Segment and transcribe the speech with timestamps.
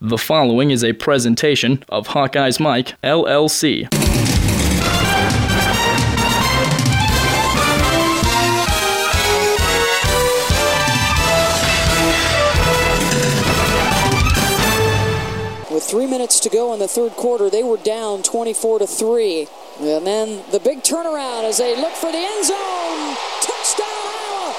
[0.00, 3.82] The following is a presentation of Hawkeyes Mike, LLC.
[15.68, 19.48] With three minutes to go in the third quarter, they were down 24 to 3.
[19.80, 23.16] And then the big turnaround as they look for the end zone.
[23.42, 24.54] Touchdown, Iowa!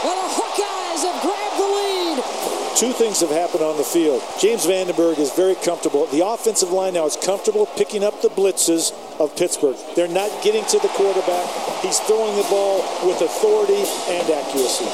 [0.00, 4.22] The Hawkeyes have grabbed the lead two things have happened on the field.
[4.40, 6.06] James Vandenberg is very comfortable.
[6.06, 9.76] The offensive line now is comfortable picking up the blitzes of Pittsburgh.
[9.96, 11.48] They're not getting to the quarterback.
[11.82, 14.84] He's throwing the ball with authority and accuracy.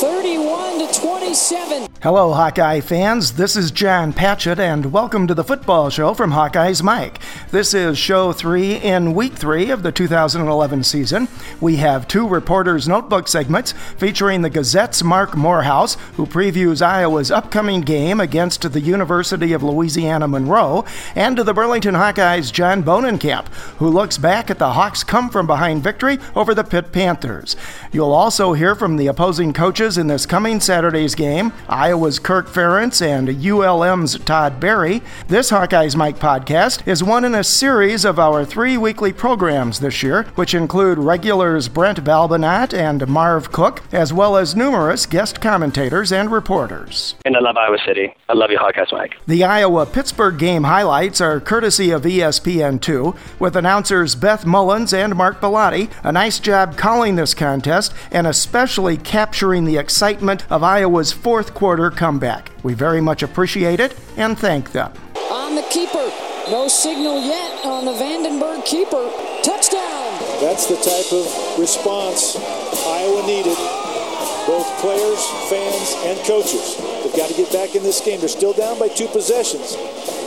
[0.00, 1.88] 31 to 27.
[2.02, 3.32] Hello, Hawkeye fans.
[3.32, 7.18] This is John Patchett, and welcome to the football show from Hawkeye's Mike.
[7.50, 11.26] This is show three in week three of the 2011 season.
[11.60, 17.80] We have two reporters' notebook segments featuring the Gazette's Marc Morehouse, who previews Iowa's upcoming
[17.80, 23.46] game against the University of Louisiana Monroe, and to the Burlington Hawkeyes' John Bohnenkamp,
[23.78, 27.56] who looks back at the Hawks' come from behind victory over the Pitt Panthers.
[27.92, 33.00] You'll also hear from the opposing coaches in this coming Saturday's game Iowa's Kirk Ferentz
[33.00, 35.02] and ULM's Todd Berry.
[35.28, 40.02] This Hawkeyes Mike podcast is one in a series of our three weekly programs this
[40.02, 46.12] year, which include regulars Brent Balbinot and Marv Cook, as well as numerous guest commentators
[46.12, 48.14] and reporters and I love Iowa City.
[48.28, 49.16] I love you, Hawkeyes Mike.
[49.26, 55.40] The Iowa Pittsburgh game highlights are courtesy of ESPN2, with announcers Beth Mowins and Mark
[55.40, 55.90] Bellotti.
[56.04, 61.90] A nice job calling this contest and especially capturing the excitement of Iowa's fourth quarter
[61.90, 62.52] comeback.
[62.62, 64.92] We very much appreciate it and thank them.
[65.30, 66.12] On the keeper.
[66.48, 69.10] No signal yet on the Vandenberg keeper.
[69.42, 70.06] Touchdown!
[70.40, 72.36] That's the type of response
[72.86, 73.56] Iowa needed
[74.46, 76.76] both players, fans, and coaches.
[77.02, 78.20] They've got to get back in this game.
[78.20, 79.76] They're still down by two possessions,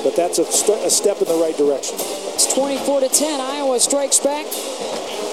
[0.04, 1.96] but that's a, st- a step in the right direction.
[2.36, 3.40] It's 24 to 10.
[3.40, 4.46] Iowa strikes back.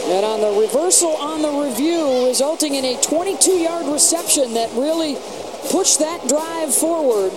[0.06, 5.16] And on the reversal on the review, resulting in a 22 yard reception that really
[5.70, 7.32] pushed that drive forward.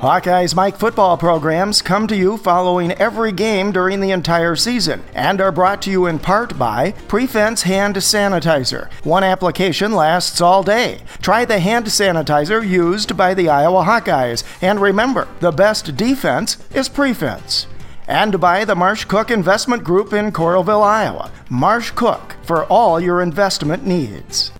[0.00, 5.42] Hawkeye's Mike football programs come to you following every game during the entire season and
[5.42, 8.90] are brought to you in part by Prefense Hand Sanitizer.
[9.04, 11.02] One application lasts all day.
[11.20, 14.42] Try the hand sanitizer used by the Iowa Hawkeyes.
[14.62, 17.66] And remember, the best defense is Prefense.
[18.08, 21.30] And by the Marv Cook Investment Group in Coralville, Iowa.
[21.50, 24.50] Marv Cook for all your investment needs.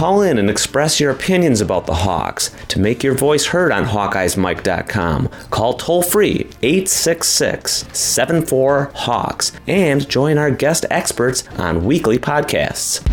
[0.00, 2.50] Call in and express your opinions about the Hawks.
[2.68, 10.38] To make your voice heard on HawkeyesMike.com, call toll free 866 74 Hawks and join
[10.38, 13.06] our guest experts on weekly podcasts.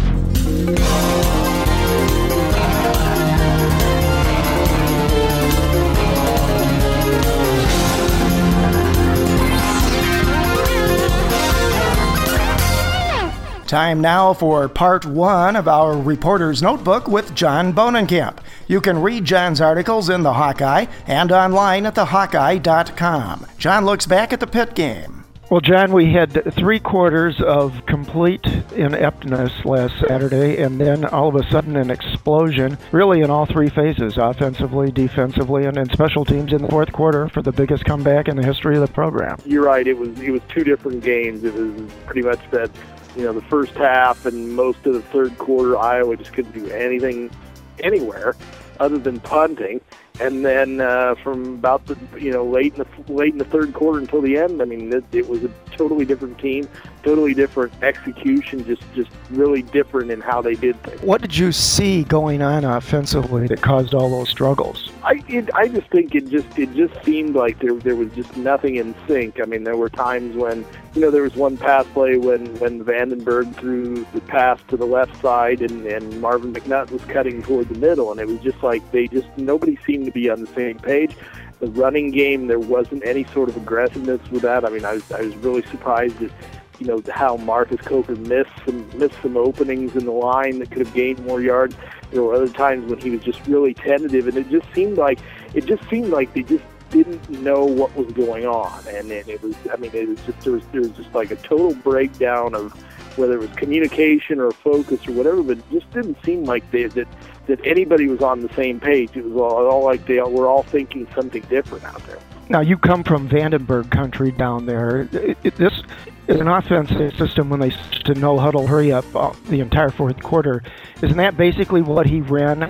[13.68, 18.38] Time now for part one of our Reporter's Notebook with John Bohnenkamp.
[18.66, 23.46] You can read John's articles in the Hawkeye and online at thehawkeye.com.
[23.58, 25.26] John looks back at the Pitt game.
[25.50, 28.46] Well, John, we had three quarters of complete
[28.76, 33.70] ineptness last Saturday, and then all of a sudden an explosion, really in all three
[33.70, 38.30] phases offensively, defensively, and in special teams in the fourth quarter for the biggest comeback
[38.30, 39.38] in the history of the program.
[39.46, 39.88] You're right.
[39.88, 41.44] It was it was two different games.
[41.44, 42.70] It was pretty much that
[43.18, 46.70] you know, the first half and most of the third quarter, Iowa just couldn't do
[46.70, 47.32] anything
[47.80, 48.36] anywhere
[48.80, 49.82] other than punting.
[50.20, 53.74] And then uh, from about the you know late in the late in the third
[53.74, 56.68] quarter until the end, I mean, it, it was a totally different team,
[57.08, 61.02] totally different execution, just just really different in how they did things.
[61.02, 64.92] What did you see going on offensively that caused all those struggles?
[65.04, 68.36] I it, I just think it just it just seemed like there there was just
[68.36, 69.40] nothing in sync.
[69.40, 70.66] I mean, there were times when
[70.96, 74.86] you know there was one pass play when when Vandenberg threw the pass to the
[74.86, 78.62] left side and and Marvin McNutt was cutting toward the middle, and it was just
[78.62, 81.16] like they just nobody seemed to be on the same page.
[81.60, 84.64] The running game, there wasn't any sort of aggressiveness with that.
[84.64, 86.32] I mean, I was I was really surprised at
[86.80, 90.86] you know how Marcus Coker missed some missed some openings in the line that could
[90.86, 91.76] have gained more yards.
[92.12, 95.20] There were other times when he was just really tentative, and it just seemed like
[95.54, 99.42] it just seemed like they just didn't know what was going on, and, and it
[99.42, 102.54] was I mean it was just there was there was just like a total breakdown
[102.56, 102.74] of
[103.18, 106.86] whether it was communication or focus or whatever, but it just didn't seem like they
[106.86, 107.08] that
[107.48, 109.16] that anybody was on the same page.
[109.16, 112.20] It was all, all like they all, were all thinking something different out there.
[112.50, 115.02] Now you come from Vandenberg country down there.
[115.12, 115.82] It, it, this
[116.28, 117.70] is an offensive system when they
[118.06, 120.62] to no huddle hurry up uh, the entire fourth quarter.
[121.02, 122.64] Isn't that basically what he ran?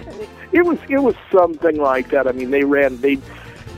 [0.51, 2.27] It was it was something like that.
[2.27, 3.18] I mean, they ran they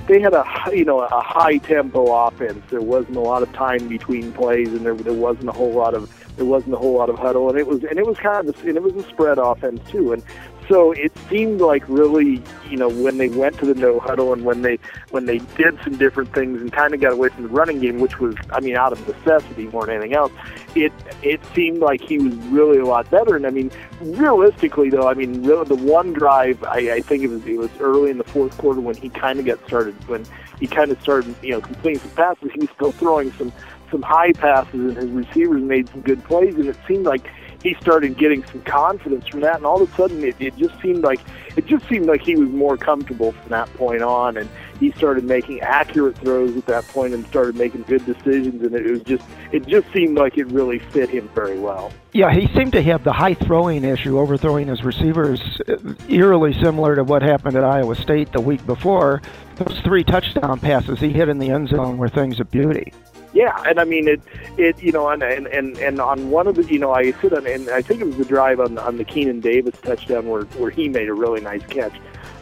[0.08, 2.64] they had a you know a high tempo offense.
[2.70, 5.94] There wasn't a lot of time between plays, and there there wasn't a whole lot
[5.94, 8.50] of there wasn't a whole lot of huddle, and it was and it was kind
[8.50, 10.14] of and it was a spread offense too.
[10.14, 10.24] And
[10.70, 14.46] so it seemed like really, you know, when they went to the no huddle and
[14.46, 14.78] when they
[15.10, 18.00] when they did some different things and kind of got away from the running game,
[18.00, 20.32] which was, I mean, out of necessity more than anything else,
[20.76, 20.94] it
[21.24, 23.36] it seemed like he was really a lot better.
[23.36, 27.30] And I mean, realistically though, I mean, really, the one drive, I, I think it
[27.30, 30.24] was it was early in the fourth quarter when he kind of got started when
[30.60, 32.52] he kind of started, you know, completing some passes.
[32.54, 33.52] He was still throwing some
[33.90, 37.28] some high passes, and his receivers made some good plays, and it seemed like
[37.64, 40.80] he started getting some confidence from that, and all of a sudden it, it just
[40.82, 41.20] seemed like
[41.56, 45.26] it just seemed like he was more comfortable from that point on, and he started
[45.26, 49.24] making accurate throws at that point and started making good decisions, and it was just
[49.52, 51.92] it just seemed like it really fit him very well.
[52.14, 55.76] Yeah, he seemed to have the high throwing issue, overthrowing his receivers, uh,
[56.08, 59.22] eerily similar to what happened at Iowa State the week before.
[59.58, 62.94] Those three touchdown passes he hit in the end zone were things of beauty.
[63.34, 64.22] Yeah, and I mean it.
[64.58, 67.34] It you know, and and and, and on one of the you know, I sit
[67.34, 70.44] on and I think it was the drive on on the Keenan Davis touchdown where
[70.44, 71.94] where he made a really nice catch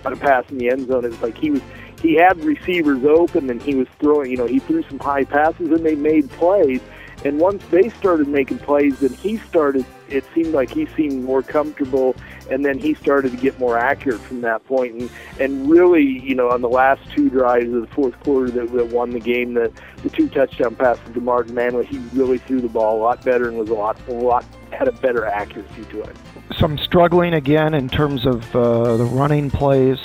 [0.05, 1.03] on a pass in the end zone.
[1.05, 1.61] It's like he was
[2.01, 4.31] he had receivers open and he was throwing.
[4.31, 6.81] You know, he threw some high passes and they made plays.
[7.25, 9.85] And once they started making plays, then he started.
[10.09, 12.15] It seemed like he seemed more comfortable,
[12.49, 14.95] and then he started to get more accurate from that point.
[14.95, 15.09] And
[15.39, 18.87] and really, you know, on the last two drives of the fourth quarter that, that
[18.87, 19.71] won the game, the
[20.03, 23.47] the two touchdown passes to Martin Manley, he really threw the ball a lot better
[23.47, 26.15] and was a lot a lot had a better accuracy to it.
[26.57, 29.99] Some struggling again in terms of uh, the running plays.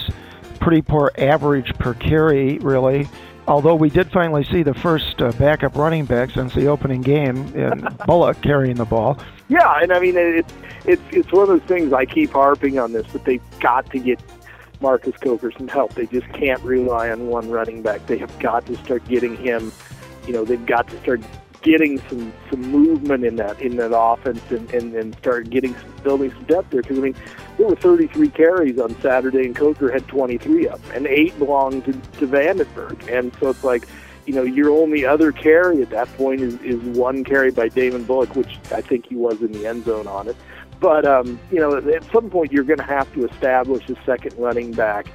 [0.60, 3.08] Pretty poor average per carry, really
[3.46, 7.36] although we did finally see the first uh, backup running back since the opening game
[7.54, 9.18] in Bullock carrying the ball.
[9.48, 10.52] Yeah, and I mean it's
[10.84, 13.98] it's it's one of those things I keep harping on this, but they've got to
[13.98, 14.20] get
[14.80, 15.94] Marcus Coker some help.
[15.94, 18.06] They just can't rely on one running back.
[18.06, 19.72] They have got to start getting him.
[20.26, 21.20] You know, they've got to start
[21.62, 25.92] getting some some movement in that in that offense and and, and start getting some,
[26.02, 27.14] building some depth there because I mean
[27.62, 31.84] there were 33 carries on Saturday and Coker had 23 of them and eight belonged
[31.84, 33.08] to, to Vandenberg.
[33.08, 33.86] And so it's like
[34.26, 38.02] you know your only other carry at that point is is one carry by Damon
[38.02, 40.36] Bullock which I think he was in the end zone on it.
[40.80, 44.34] But um, you know at some point you're going to have to establish a second
[44.38, 45.06] running back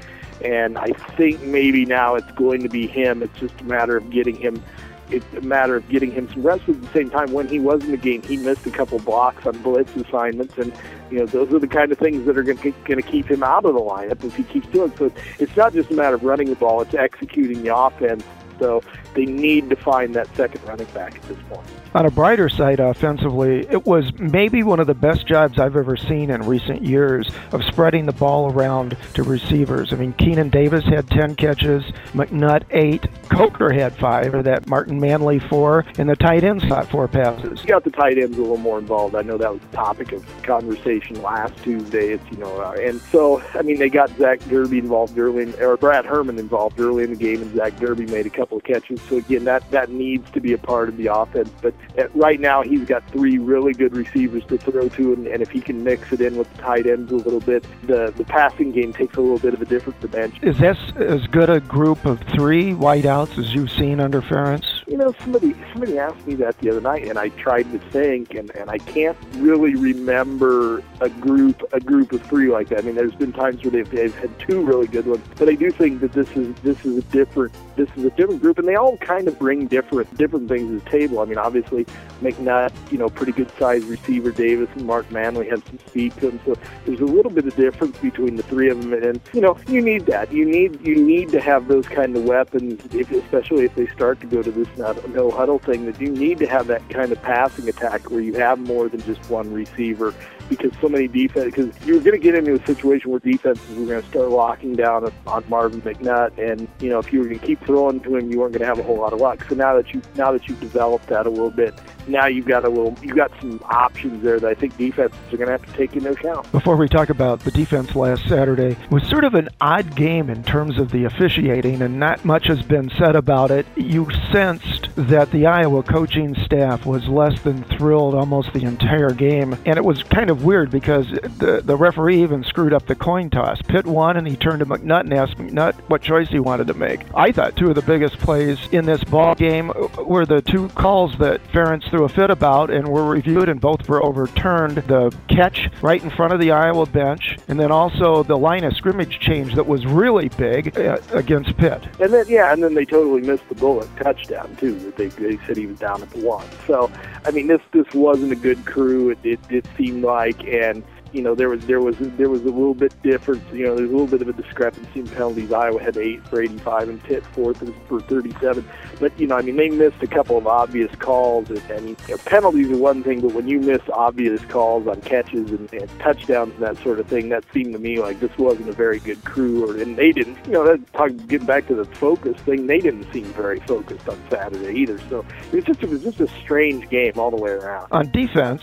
[0.41, 3.23] and I think maybe now it's going to be him.
[3.23, 4.63] It's just a matter of getting him
[5.09, 6.67] it's a matter of getting him some rest.
[6.67, 9.45] At the same time, when he was in the game, he missed a couple blocks
[9.45, 10.73] on blitz assignments, and
[11.09, 13.65] you know those are the kind of things that are going to keep him out
[13.65, 14.93] of the lineup if he keeps doing.
[14.97, 18.23] So it's not just a matter of running the ball; it's executing the offense.
[18.59, 18.83] So
[19.13, 21.67] they need to find that second running back at this point
[21.97, 25.97] on a brighter side offensively, it was maybe one of the best jobs I've ever
[25.97, 29.91] seen in recent years of spreading the ball around to receivers.
[29.91, 31.83] I mean, Keenan Davis had 10 catches,
[32.13, 36.87] McNutt 8, Coker had 5, or that Martin Manley 4, and the tight ends got
[36.89, 37.61] 4 passes.
[37.61, 39.15] You got the tight ends a little more involved.
[39.15, 42.09] I know that was the topic of conversation last Tuesday.
[42.09, 45.53] It's, you know, uh, and so, I mean, they got Zach Derby involved early, in,
[45.59, 48.63] or Brad Herman involved early in the game, and Zach Derby made a couple of
[48.63, 48.96] catches.
[49.09, 51.49] So, again, that, that needs to be a part of the offense.
[51.61, 51.73] But
[52.13, 55.61] right now he's got three really good receivers to throw to, and, and if he
[55.61, 58.93] can mix it in with the tight ends a little bit, the the passing game
[58.93, 60.47] takes a little bit of a different dimension.
[60.47, 64.76] Is this as good a group of three wideouts as you've seen under Ferentz?
[64.87, 68.33] You know, somebody somebody asked me that the other night, and I tried to think,
[68.35, 72.79] and, and I can't really remember a group a group of three like that.
[72.79, 75.55] I mean, there's been times where they've, they've had two really good ones, but I
[75.55, 78.67] do think that this is this is a different this is a different group, and
[78.67, 81.19] they all kind of bring different different things to the table.
[81.19, 81.85] I mean, obviously
[82.21, 84.31] McNutt, you know, pretty good sized receiver.
[84.31, 87.55] Davis and Mark Manley have some speed to them, so there's a little bit of
[87.57, 88.93] difference between the three of them.
[88.93, 90.31] And you know, you need that.
[90.31, 94.21] You need you need to have those kind of weapons, if, especially if they start
[94.21, 95.85] to go to this no huddle thing.
[95.85, 99.01] That you need to have that kind of passing attack where you have more than
[99.01, 100.13] just one receiver
[100.49, 103.85] because so many defense because you're going to get into a situation where defenses were
[103.85, 107.39] going to start locking down on Marvin McNutt, and you know if you were going
[107.39, 109.45] to keep throwing to him, you weren't going to have a whole lot of luck.
[109.49, 111.73] So now that you now that you've developed that a little bit,
[112.07, 115.37] now you've got a little you've got some options there that I think defenses are
[115.37, 116.51] going to have to take into account.
[116.51, 120.43] Before we talk about the defense last Saturday, was sort of an odd game in
[120.43, 123.65] terms of the officiating, and not much has been said about it.
[123.75, 129.53] You sensed that the Iowa coaching staff was less than thrilled almost the entire game.
[129.65, 133.29] And it was kind of weird because the, the referee even screwed up the coin
[133.29, 133.61] toss.
[133.61, 136.73] Pitt won, and he turned to McNutt and asked McNutt what choice he wanted to
[136.73, 137.01] make.
[137.15, 139.71] I thought two of the biggest plays in this ball game
[140.03, 143.87] were the two calls that Ferentz threw a fit about and were reviewed, and both
[143.87, 144.77] were overturned.
[144.77, 148.75] The catch right in front of the Iowa bench, and then also the line of
[148.75, 151.83] scrimmage change that was really big uh, against Pitt.
[151.99, 154.86] And then yeah, and then they totally missed the Bullock touchdown too.
[154.87, 156.47] That they, they said he was down at the one.
[156.65, 156.89] So
[157.25, 159.09] I mean, this this wasn't a good crew.
[159.09, 160.83] It it, it seemed like, and
[161.13, 163.43] you know there was there was there was a little bit difference.
[163.51, 165.51] You know, there's a little bit of a discrepancy in penalties.
[165.51, 168.67] Iowa had eight for 85 and Pitt fourth for 37.
[168.99, 171.95] But you know, I mean, they missed a couple of obvious calls, and, and you
[172.09, 175.99] know, penalties are one thing, but when you miss obvious calls on catches and, and
[175.99, 178.99] touchdowns and that sort of thing, that seemed to me like this wasn't a very
[178.99, 179.67] good crew.
[179.67, 182.79] Or and they didn't, you know, that talk, getting back to the focus thing, they
[182.79, 184.99] didn't seem very focused on Saturday either.
[185.09, 187.87] So it just it was just a strange game all the way around.
[187.91, 188.61] On defense,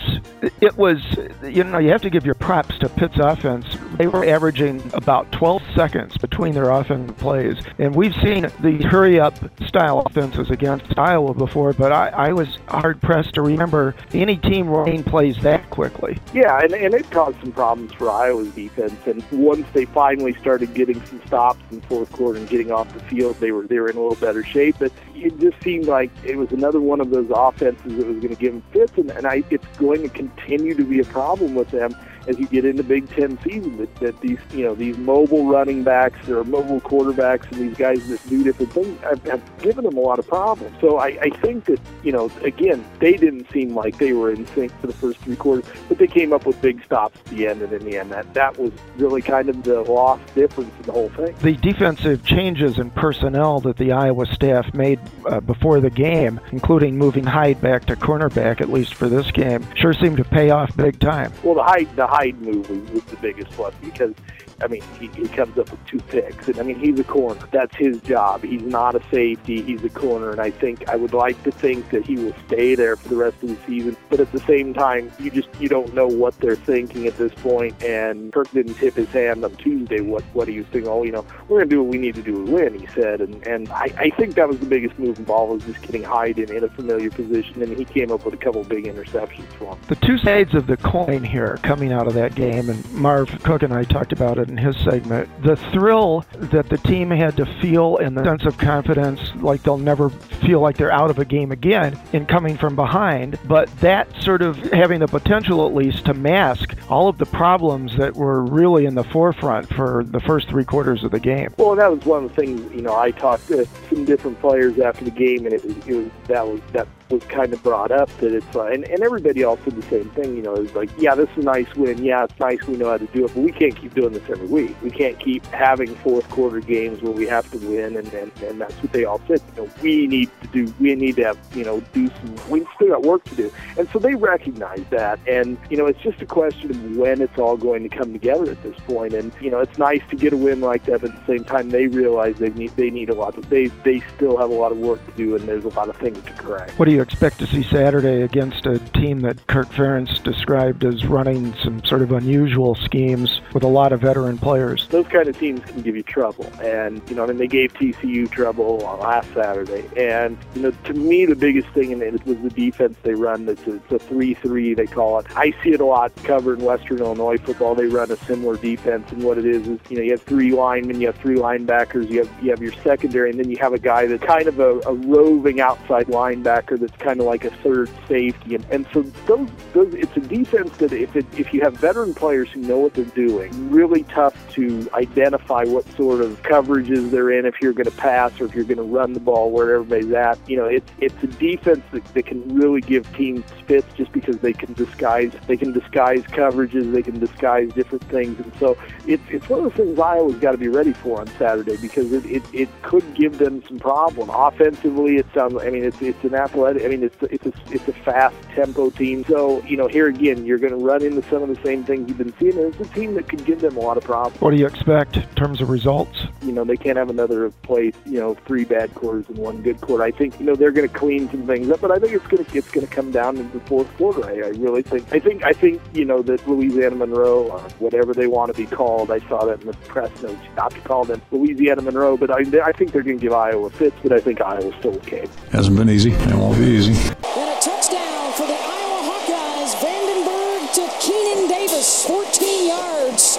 [0.60, 0.98] it was
[1.42, 3.66] you know you have to give your props to Pitt's offense.
[3.96, 9.20] They were averaging about 12 seconds between their offensive plays, and we've seen the hurry
[9.20, 9.34] up
[9.66, 14.68] style offenses against Iowa before, but I, I was hard pressed to remember any team
[14.68, 16.18] running plays that quickly.
[16.32, 18.94] Yeah, and, and it caused some problems for Iowa's defense.
[19.06, 23.00] And once they finally started getting some stops in fourth quarter and getting off the
[23.00, 24.76] field, they were they were in a little better shape.
[24.78, 28.34] But it just seemed like it was another one of those offenses that was going
[28.34, 31.54] to give them fits, and, and I, it's going to continue to be a problem
[31.54, 31.94] with them
[32.26, 35.82] as you get into Big Ten season that, that these you know these mobile running
[35.82, 39.96] backs or mobile quarterbacks and these guys that do different things have, have given them
[39.96, 40.76] a lot of problems.
[40.80, 44.46] So I, I think that you know again they didn't seem like they were in
[44.48, 47.46] sync for the first three quarters, but they came up with big stops at the
[47.46, 50.82] end, and in the end that that was really kind of the lost difference in
[50.84, 51.34] the whole thing.
[51.42, 56.96] The defensive changes in personnel that the Iowa staff made uh, before the game, including
[56.96, 60.76] moving Hyde back to cornerback at least for this game, sure seemed to pay off
[60.76, 61.32] big time.
[61.42, 64.14] Well, the Hyde the Hyde move was, the biggest plus because
[64.62, 66.49] I mean, he, he comes up with two picks.
[66.49, 67.40] And I mean, he's a corner.
[67.50, 68.44] That's his job.
[68.44, 69.62] He's not a safety.
[69.62, 70.30] He's a corner.
[70.30, 73.16] And I think I would like to think that he will stay there for the
[73.16, 73.97] rest of the season.
[74.11, 77.33] But at the same time, you just you don't know what they're thinking at this
[77.35, 77.83] point.
[77.83, 80.00] And Kirk didn't tip his hand on Tuesday.
[80.00, 80.88] What what he was thinking?
[80.88, 82.78] Oh, you know, we're gonna do what we need to do to win.
[82.78, 83.21] He said.
[83.21, 86.38] And and I, I think that was the biggest move involved was just getting Hyde
[86.38, 87.62] in, in a familiar position.
[87.62, 89.78] And he came up with a couple big interceptions for him.
[89.88, 93.62] The two sides of the coin here coming out of that game, and Marv Cook
[93.62, 95.28] and I talked about it in his segment.
[95.42, 99.78] The thrill that the team had to feel and the sense of confidence, like they'll
[99.78, 104.08] never feel like they're out of a game again in coming from behind, but that
[104.23, 108.42] sort of having the potential at least to mask all of the problems that were
[108.42, 111.52] really in the forefront for the first three quarters of the game.
[111.56, 114.78] Well, that was one of the things, you know, I talked to some different players
[114.78, 118.08] after the game, and it it was that was that was kind of brought up
[118.18, 120.90] that it's uh, and, and everybody else did the same thing you know it's like
[120.99, 122.02] yeah this is a nice win.
[122.02, 124.23] Yeah it's nice we know how to do it but we can't keep doing this
[124.28, 124.76] every week.
[124.82, 128.61] We can't keep having fourth quarter games where we have to win and and, and
[128.61, 129.40] that's what they all said.
[129.56, 132.66] You know we need to do we need to have you know do some we
[132.76, 133.52] still got work to do.
[133.78, 135.18] And so they recognize that.
[135.26, 138.50] And you know it's just a question of when it's all going to come together
[138.50, 139.14] at this point.
[139.14, 141.44] and you know it's nice to get a win like that but at the same
[141.44, 144.54] time they realize they need they need a lot of they they still have a
[144.54, 146.78] lot of work to do and there's a lot of things to correct.
[146.78, 151.04] What do you expect to see Saturday against a team that Kirk Ferentz described as
[151.06, 154.88] running some sort of unusual schemes with a lot of veteran players?
[154.88, 156.50] Those kind of teams can give you trouble.
[156.62, 159.88] And, you know, I mean, they gave TCU trouble last Saturday.
[159.96, 163.48] And, you know, to me, the biggest thing in it was the defense they run.
[163.48, 165.26] It's a, it's a 3 3, they call it.
[165.36, 167.74] I see it a lot covered in Western Illinois football.
[167.74, 169.10] They run a similar defense.
[169.12, 172.10] And what it is is, you know, you have three linemen, you have three linebackers,
[172.10, 174.58] you have, you have your secondary, and then you have a guy that's kind of
[174.58, 178.54] a, a roving outside linebacker that's kind of like a third safety.
[178.54, 182.14] And, and so those, those, it's a defense that if, it, if you have veteran
[182.14, 187.30] players who know what they're doing, really tough to identify what sort of coverages they're
[187.30, 189.74] in if you're going to pass or if you're going to run the ball where
[189.74, 190.38] everybody's at.
[190.48, 194.36] You know, it's, it's a defense that, that can really give teams fits just because
[194.38, 198.38] they can disguise, they can disguise coverages, they can disguise different things.
[198.38, 198.76] And so
[199.06, 202.12] it's, it's one of the things Iowa's got to be ready for on Saturday because
[202.12, 204.30] it, it, it could give them some problem.
[204.30, 207.88] Offensively, it sounds, I mean, it's, it's an athletic I mean, it's it's a, it's
[207.88, 209.24] a fast tempo team.
[209.24, 212.08] So you know, here again, you're going to run into some of the same things
[212.08, 212.58] you've been seeing.
[212.58, 214.40] And it's a team that could give them a lot of problems.
[214.40, 216.26] What do you expect in terms of results?
[216.42, 217.92] You know, they can't have another play.
[218.06, 220.02] You know, three bad quarters and one good quarter.
[220.02, 222.26] I think you know they're going to clean some things up, but I think it's
[222.26, 224.24] going to it's going to come down in the fourth quarter.
[224.24, 225.12] I, I really think.
[225.12, 228.66] I think I think you know that Louisiana Monroe or whatever they want to be
[228.66, 229.10] called.
[229.10, 232.44] I saw that in the press notes not to call them Louisiana Monroe, but I
[232.62, 235.26] I think they're going to give Iowa fits, but I think Iowa's still okay.
[235.50, 236.92] Hasn't been easy and won't be easy.
[236.92, 239.75] And a touchdown for the Iowa Hawkeyes.
[239.83, 243.38] Vandenberg to Keenan Davis, 14 yards.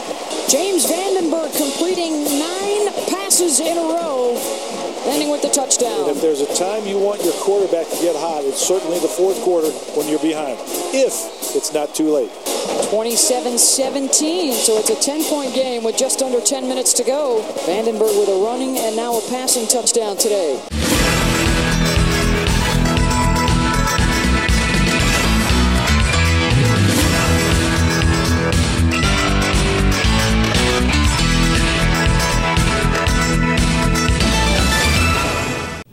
[0.49, 4.37] James Vandenberg completing nine passes in a row,
[5.07, 6.09] ending with the touchdown.
[6.09, 9.41] If there's a time you want your quarterback to get hot, it's certainly the fourth
[9.41, 10.59] quarter when you're behind,
[10.93, 12.31] if it's not too late.
[12.93, 17.41] 27-17, so it's a 10-point game with just under 10 minutes to go.
[17.65, 20.61] Vandenberg with a running and now a passing touchdown today.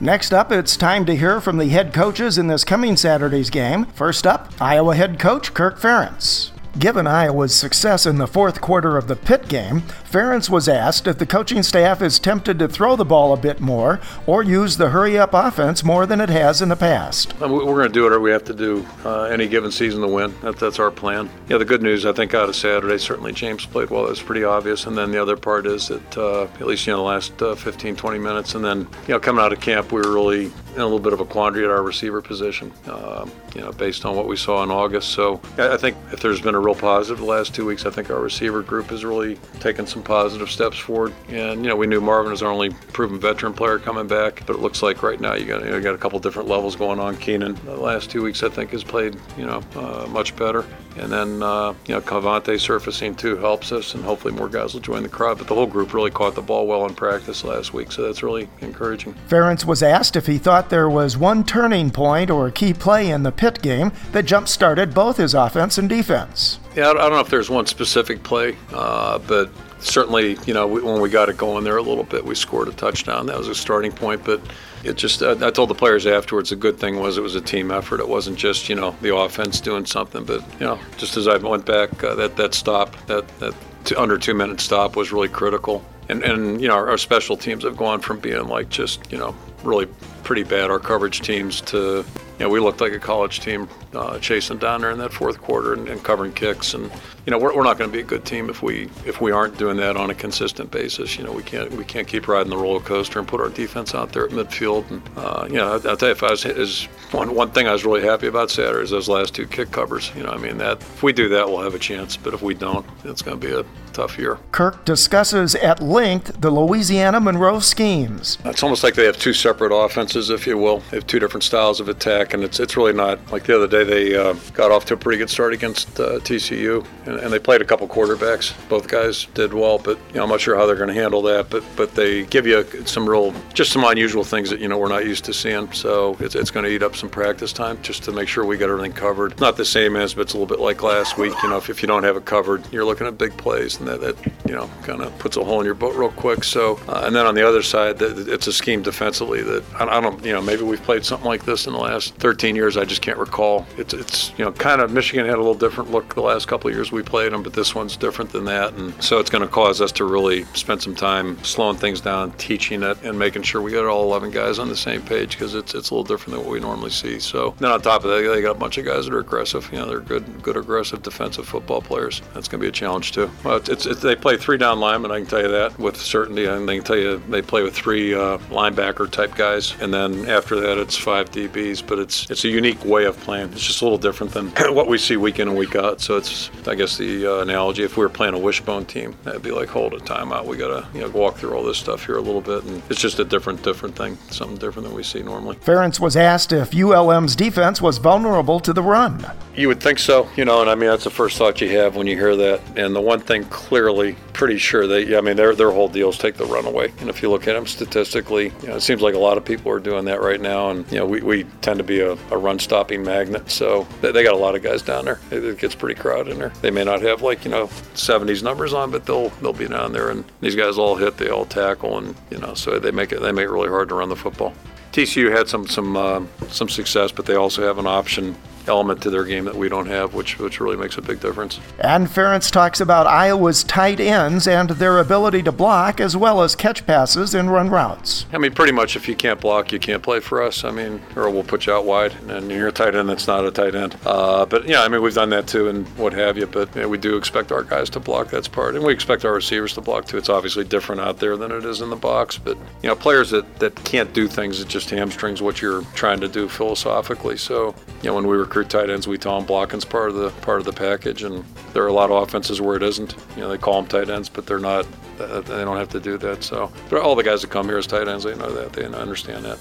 [0.00, 3.86] Next up, it's time to hear from the head coaches in this coming Saturday's game.
[3.86, 6.52] First up, Iowa head coach Kirk Ferentz.
[6.78, 11.18] Given Iowa's success in the fourth quarter of the Pitt game, Ferentz was asked if
[11.18, 14.90] the coaching staff is tempted to throw the ball a bit more or use the
[14.90, 17.34] hurry up offense more than it has in the past.
[17.40, 20.32] We're going to do whatever we have to do uh, any given season to win.
[20.42, 21.28] That, that's our plan.
[21.48, 24.06] Yeah, the good news, I think, out of Saturday, certainly James played well.
[24.06, 24.86] That's pretty obvious.
[24.86, 27.56] And then the other part is that, uh, at least, you know, the last uh,
[27.56, 30.82] 15, 20 minutes, and then, you know, coming out of camp, we were really in
[30.82, 34.14] a little bit of a quandary at our receiver position, um, you know, based on
[34.14, 35.10] what we saw in August.
[35.10, 38.10] So I think if there's been a real positive the last two weeks, I think
[38.10, 41.12] our receiver group has really taken some positive steps forward.
[41.30, 44.54] And you know, we knew Marvin was our only proven veteran player coming back, but
[44.54, 46.76] it looks like right now you got you, know, you got a couple different levels
[46.76, 47.16] going on.
[47.16, 50.64] Keenan, the last two weeks, I think, has played you know uh, much better.
[50.98, 54.80] And then uh, you know, Kevonte surfacing too helps us, and hopefully more guys will
[54.80, 55.38] join the crowd.
[55.38, 58.22] But the whole group really caught the ball well in practice last week, so that's
[58.22, 59.14] really encouraging.
[59.28, 63.22] Ferentz was asked if he thought there was one turning point or key play in
[63.22, 66.58] the Pitt game that jump started both his offense and defense.
[66.74, 69.50] Yeah, I don't know if there's one specific play, uh, but
[69.80, 72.68] certainly, you know, we, when we got it going there a little bit, we scored
[72.68, 73.26] a touchdown.
[73.26, 74.40] That was a starting point, but
[74.84, 77.40] it just, uh, I told the players afterwards, the good thing was it was a
[77.40, 78.00] team effort.
[78.00, 81.36] It wasn't just, you know, the offense doing something, but, you know, just as I
[81.36, 85.28] went back, uh, that, that stop, that, that two, under two minute stop was really
[85.28, 85.84] critical.
[86.08, 89.18] And, and you know, our, our special teams have gone from being like just, you
[89.18, 89.86] know, really
[90.24, 92.04] pretty bad, our coverage teams, to, you
[92.38, 95.72] know, we looked like a college team uh, chasing down there in that fourth quarter
[95.72, 96.74] and, and covering kicks.
[96.74, 96.90] And
[97.28, 99.32] you know, we're, we're not going to be a good team if we if we
[99.32, 101.18] aren't doing that on a consistent basis.
[101.18, 103.94] You know, we can't we can't keep riding the roller coaster and put our defense
[103.94, 104.90] out there at midfield.
[104.90, 107.72] And uh, you know, I'll tell you, if I was is one one thing I
[107.72, 110.10] was really happy about Saturday is those last two kick covers.
[110.16, 112.16] You know, I mean that if we do that, we'll have a chance.
[112.16, 114.38] But if we don't, it's going to be a tough year.
[114.52, 118.38] Kirk discusses at length the Louisiana Monroe schemes.
[118.44, 120.80] It's almost like they have two separate offenses, if you will.
[120.90, 123.66] They have two different styles of attack, and it's it's really not like the other
[123.66, 127.32] day they uh, got off to a pretty good start against uh, TCU, and, and,
[127.32, 128.52] they played a couple quarterbacks.
[128.68, 131.22] Both guys did well, but you know I'm not sure how they're going to handle
[131.22, 131.48] that.
[131.48, 134.88] But but they give you some real just some unusual things that you know we're
[134.88, 135.72] not used to seeing.
[135.72, 138.58] So it's it's going to eat up some practice time just to make sure we
[138.58, 139.40] got everything covered.
[139.40, 141.32] Not the same as, but it's a little bit like last week.
[141.42, 143.88] You know, if, if you don't have it covered, you're looking at big plays, and
[143.88, 146.44] that, that you know kind of puts a hole in your boat real quick.
[146.44, 150.00] So uh, and then on the other side, it's a scheme defensively that I, I
[150.00, 152.76] don't you know maybe we've played something like this in the last 13 years.
[152.76, 153.66] I just can't recall.
[153.76, 156.68] It's it's you know kind of Michigan had a little different look the last couple
[156.68, 159.42] of years we played them, but this one's different than that, and so it's going
[159.42, 163.42] to cause us to really spend some time slowing things down, teaching it, and making
[163.42, 166.04] sure we got all 11 guys on the same page because it's it's a little
[166.04, 167.18] different than what we normally see.
[167.18, 169.68] So then on top of that, they got a bunch of guys that are aggressive.
[169.72, 172.20] You know, they're good good aggressive defensive football players.
[172.34, 173.30] That's going to be a challenge too.
[173.44, 175.96] Well, it's, it's, it's, they play three down linemen, I can tell you that with
[175.96, 179.92] certainty, and they can tell you they play with three uh, linebacker type guys, and
[179.92, 181.86] then after that it's five DBs.
[181.86, 183.52] But it's it's a unique way of playing.
[183.52, 186.00] It's just a little different than what we see week in and week out.
[186.00, 189.42] So it's I guess the uh, analogy if we were playing a wishbone team, that'd
[189.42, 190.46] be like hold a timeout.
[190.46, 193.00] We gotta you know walk through all this stuff here a little bit, and it's
[193.00, 195.56] just a different different thing, something different than we see normally.
[195.56, 199.26] Ferentz was asked if ULM's defense was vulnerable to the run.
[199.54, 201.96] You would think so, you know, and I mean that's the first thought you have
[201.96, 202.60] when you hear that.
[202.76, 206.18] And the one thing clearly, pretty sure they, I mean, their their whole deal is
[206.18, 206.92] take the run away.
[207.00, 209.44] And if you look at them statistically, you know, it seems like a lot of
[209.44, 210.70] people are doing that right now.
[210.70, 214.12] And you know, we, we tend to be a, a run stopping magnet, so they,
[214.12, 215.20] they, got a lot of guys down there.
[215.30, 216.52] It, it, gets pretty crowded in there.
[216.62, 219.92] They may not have like you know 70s numbers on, but they'll they'll be down
[219.92, 220.10] there.
[220.10, 223.20] And these guys all hit, they all tackle, and you know, so they make it
[223.20, 224.54] they make it really hard to run the football.
[224.92, 228.36] TCU had some some uh, some success, but they also have an option
[228.68, 231.60] element to their game that we don't have, which which really makes a big difference.
[231.80, 236.54] And Ferentz talks about Iowa's tight ends and their ability to block as well as
[236.54, 238.26] catch passes and run routes.
[238.32, 240.64] I mean, pretty much if you can't block, you can't play for us.
[240.64, 243.44] I mean, or we'll put you out wide, and you're a tight end that's not
[243.44, 243.96] a tight end.
[244.04, 246.46] Uh, but yeah, I mean, we've done that too, and what have you.
[246.46, 248.30] But you know, we do expect our guys to block.
[248.30, 250.18] That's part, and we expect our receivers to block too.
[250.18, 253.30] It's obviously different out there than it is in the box, but you know, players
[253.30, 257.36] that that can't do things, it just hamstrings what you're trying to do philosophically.
[257.36, 259.06] So you know, when we recruit tight ends.
[259.06, 261.92] We tell them blocking's part of the part of the package, and there are a
[261.92, 263.14] lot of offenses where it isn't.
[263.36, 264.86] You know, they call them tight ends, but they're not.
[265.18, 266.42] Uh, they don't have to do that.
[266.42, 268.72] So, all the guys that come here as tight ends, they know that.
[268.72, 269.58] They understand that.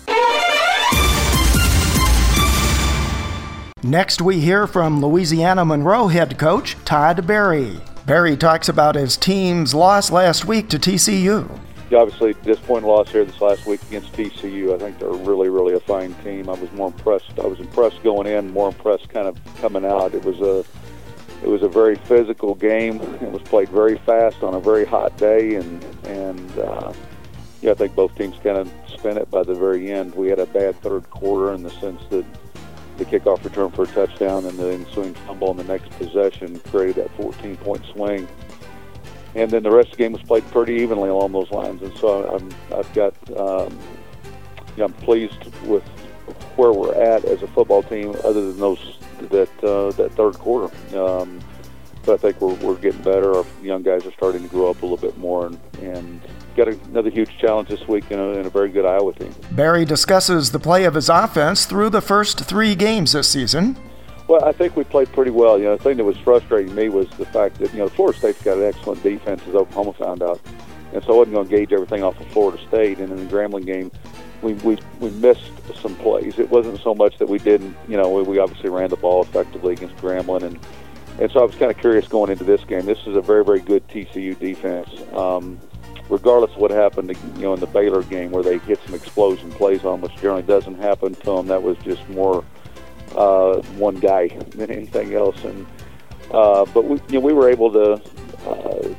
[3.83, 7.79] Next, we hear from Louisiana Monroe head coach Todd Berry.
[8.05, 13.39] Berry talks about his team's loss last week to TCU obviously disappointing loss here this
[13.39, 14.73] last week against TCU.
[14.73, 16.49] I think they're really, really a fine team.
[16.49, 17.39] I was more impressed.
[17.39, 20.13] I was impressed going in, more impressed kind of coming out.
[20.13, 20.65] It was a
[21.43, 22.99] it was a very physical game.
[23.21, 26.93] It was played very fast on a very hot day, and and uh,
[27.61, 30.15] yeah, I think both teams kind of spent it by the very end.
[30.15, 32.25] We had a bad third quarter in the sense that
[32.97, 36.95] the kickoff return for a touchdown and the ensuing fumble on the next possession created
[36.95, 38.27] that 14 point swing
[39.35, 41.81] and then the rest of the game was played pretty evenly along those lines.
[41.81, 43.77] And so I'm, I've got, um,
[44.75, 45.83] you know, I'm pleased with
[46.55, 50.73] where we're at as a football team, other than those that uh, that third quarter.
[50.97, 51.39] Um,
[52.05, 53.35] but I think we're, we're getting better.
[53.35, 56.21] Our young guys are starting to grow up a little bit more, and, and
[56.55, 59.33] got another huge challenge this week in a, in a very good Iowa team.
[59.51, 63.77] Berry discusses the play of his offense through the first three games this season.
[64.27, 65.57] Well, I think we played pretty well.
[65.57, 68.17] You know, the thing that was frustrating me was the fact that you know Florida
[68.17, 70.41] State's got an excellent defense, as Oklahoma found out,
[70.93, 72.99] and so I wasn't going to gauge everything off of Florida State.
[72.99, 73.89] And in the Grambling game,
[74.41, 76.39] we we we missed some plays.
[76.39, 77.75] It wasn't so much that we didn't.
[77.87, 80.59] You know, we, we obviously ran the ball effectively against Grambling, and
[81.21, 82.85] and so I was kind of curious going into this game.
[82.85, 84.89] This is a very very good TCU defense.
[85.13, 85.57] Um,
[86.09, 89.51] regardless of what happened, you know, in the Baylor game where they hit some explosion
[89.51, 91.47] plays on, which generally doesn't happen to them.
[91.47, 92.43] That was just more
[93.15, 95.43] uh, one guy than anything else.
[95.43, 95.65] And
[96.31, 97.93] uh, but we, you know, we were able to,
[98.45, 98.95] uh,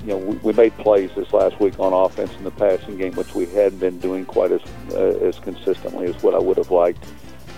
[0.00, 3.14] you know, we, we made plays this last week on offense in the passing game,
[3.14, 4.60] which we hadn't been doing quite as
[4.92, 7.04] uh, as consistently as what I would have liked.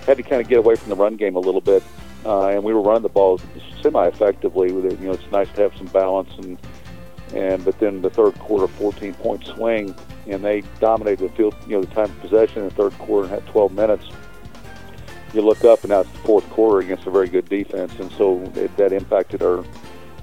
[0.06, 1.82] Had to kind of get away from the run game a little bit,
[2.24, 3.40] uh, and we were running the ball
[3.82, 4.72] semi-effectively.
[4.72, 6.58] With it, you know, it's nice to have some balance and.
[7.32, 9.94] And but then the third quarter, 14 point swing,
[10.26, 11.54] and they dominated the field.
[11.68, 14.06] You know, the time of possession in the third quarter and had 12 minutes
[15.32, 18.40] you look up and it's the fourth quarter against a very good defense, and so
[18.56, 19.64] it, that impacted our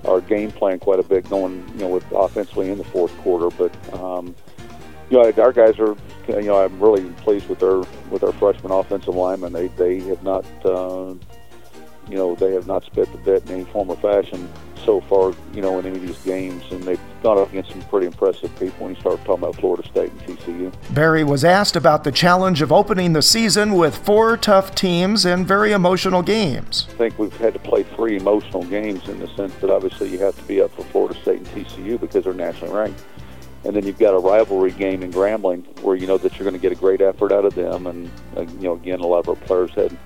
[0.05, 3.49] our game plan quite a bit going you know with offensively in the fourth quarter.
[3.55, 4.35] But um,
[5.09, 5.95] you know our guys are
[6.27, 9.53] you know I'm really pleased with their with our freshman offensive linemen.
[9.53, 11.13] They they have not uh,
[12.09, 14.49] you know they have not spit the bet in any form or fashion
[14.87, 17.81] so far, you know, in any of these games, and they've gone up against some
[17.83, 20.73] pretty impressive people when you start talking about Florida State and TCU.
[20.93, 25.45] Berry was asked about the challenge of opening the season with four tough teams and
[25.45, 26.87] very emotional games.
[26.91, 30.19] I think we've had to play three emotional games in the sense that obviously you
[30.19, 33.03] have to be up for Florida State and TCU because they're nationally ranked.
[33.65, 36.53] And then you've got a rivalry game in Grambling where you know that you're going
[36.53, 37.87] to get a great effort out of them.
[37.87, 39.97] And, uh, you know, again, a lot of our players had,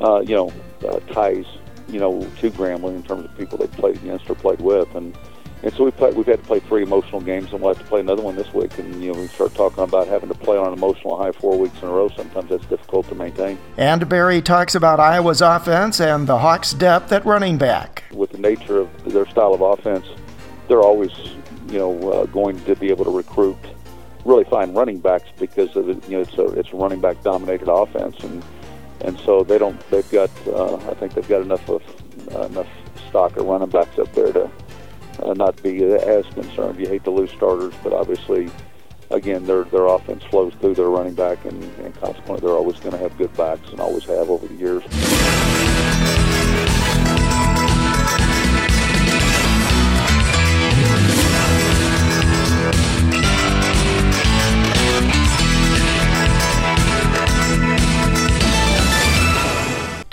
[0.00, 0.52] uh, you know,
[0.88, 1.46] uh, ties
[1.88, 5.16] you know, to Grambling in terms of people they played against or played with, and
[5.62, 7.88] and so we played, we've had to play three emotional games, and we'll have to
[7.88, 8.76] play another one this week.
[8.78, 11.58] And you know, we start talking about having to play on an emotional high four
[11.58, 12.08] weeks in a row.
[12.10, 13.58] Sometimes that's difficult to maintain.
[13.76, 18.04] And Berry talks about Iowa's offense and the Hawks' depth at running back.
[18.12, 20.06] With the nature of their style of offense,
[20.68, 21.10] they're always
[21.68, 23.56] you know uh, going to be able to recruit
[24.24, 27.22] really fine running backs because of the, you know it's a it's a running back
[27.22, 28.44] dominated offense and
[29.00, 29.78] and so they don't.
[29.90, 30.30] They've got.
[30.46, 31.82] Uh, I think they've got enough of
[32.34, 32.68] uh, enough
[33.08, 34.50] stock of running backs up there to
[35.22, 36.78] uh, not be as concerned.
[36.78, 38.50] You hate to lose starters, but obviously,
[39.10, 42.92] again, their their offense flows through their running back, and, and consequently, they're always going
[42.92, 45.65] to have good backs and always have over the years.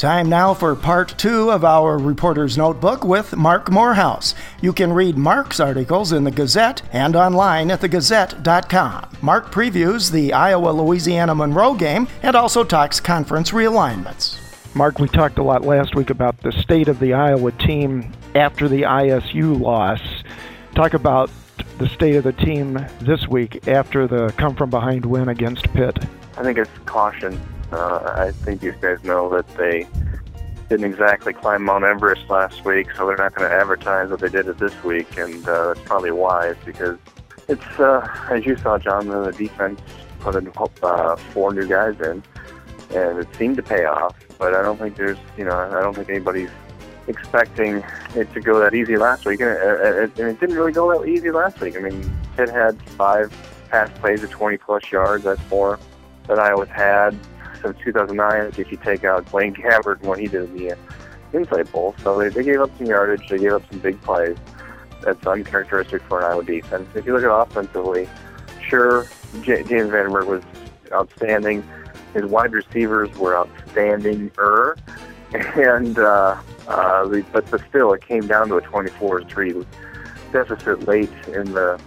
[0.04, 4.36] Time now for part two of our Reporter's Notebook with Marc Morehouse.
[4.60, 9.08] You can read Marc's articles in the Gazette and online at thegazette.com.
[9.22, 14.36] Marc previews the Iowa Louisiana Monroe game and also talks conference realignments.
[14.76, 18.68] Marc, we talked a lot last week about the state of the Iowa team after
[18.68, 20.02] the ISU loss.
[20.76, 21.32] Talk about
[21.78, 25.98] the state of the team this week after the come from behind win against Pitt.
[26.36, 27.40] I think it's caution
[27.74, 29.88] uh, I think these guys know that they
[30.70, 34.30] didn't exactly climb Mount Everest last week, so they're not going to advertise that they
[34.30, 36.98] did it this week, and uh, that's probably wise because
[37.48, 39.80] it's, uh, as you saw, John, the defense
[40.20, 42.24] put in uh, four new guys in,
[42.96, 44.16] and it seemed to pay off.
[44.40, 46.50] But I don't think there's, you know, I don't think anybody's
[47.08, 47.84] expecting
[48.16, 49.58] it to go that easy last week, and it,
[50.18, 51.76] it, it didn't really go that easy last week.
[51.76, 53.32] I mean, Pitt had five
[53.70, 55.26] pass plays of 20 plus yards.
[55.26, 55.80] That's more
[56.28, 57.18] than Iowa's had
[57.64, 60.78] since 2009 if you take out Blaine Gabbert what he did the
[61.34, 61.96] Insight Bowl.
[62.04, 63.28] So they, they gave up some yardage.
[63.30, 64.38] They gave up some big plays.
[65.02, 66.88] That's uncharacteristic for an Iowa defense.
[66.96, 68.08] If you look at offensively,
[68.62, 69.08] sure,
[69.42, 70.44] J- James Vandenberg was
[70.92, 71.64] outstanding.
[72.14, 74.32] His wide receivers were outstanding.
[74.38, 74.78] Er,
[75.34, 79.66] and uh, uh, but but still, it came down to a 24-3
[80.32, 81.80] deficit late in the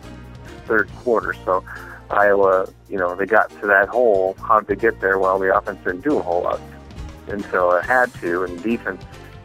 [0.66, 1.32] third quarter.
[1.44, 1.64] So
[2.10, 4.36] Iowa, you know, they got to that hole.
[4.46, 5.18] How did they get there?
[5.18, 6.60] Well, the offense didn't do a whole lot
[7.28, 9.02] until it had to, and defense,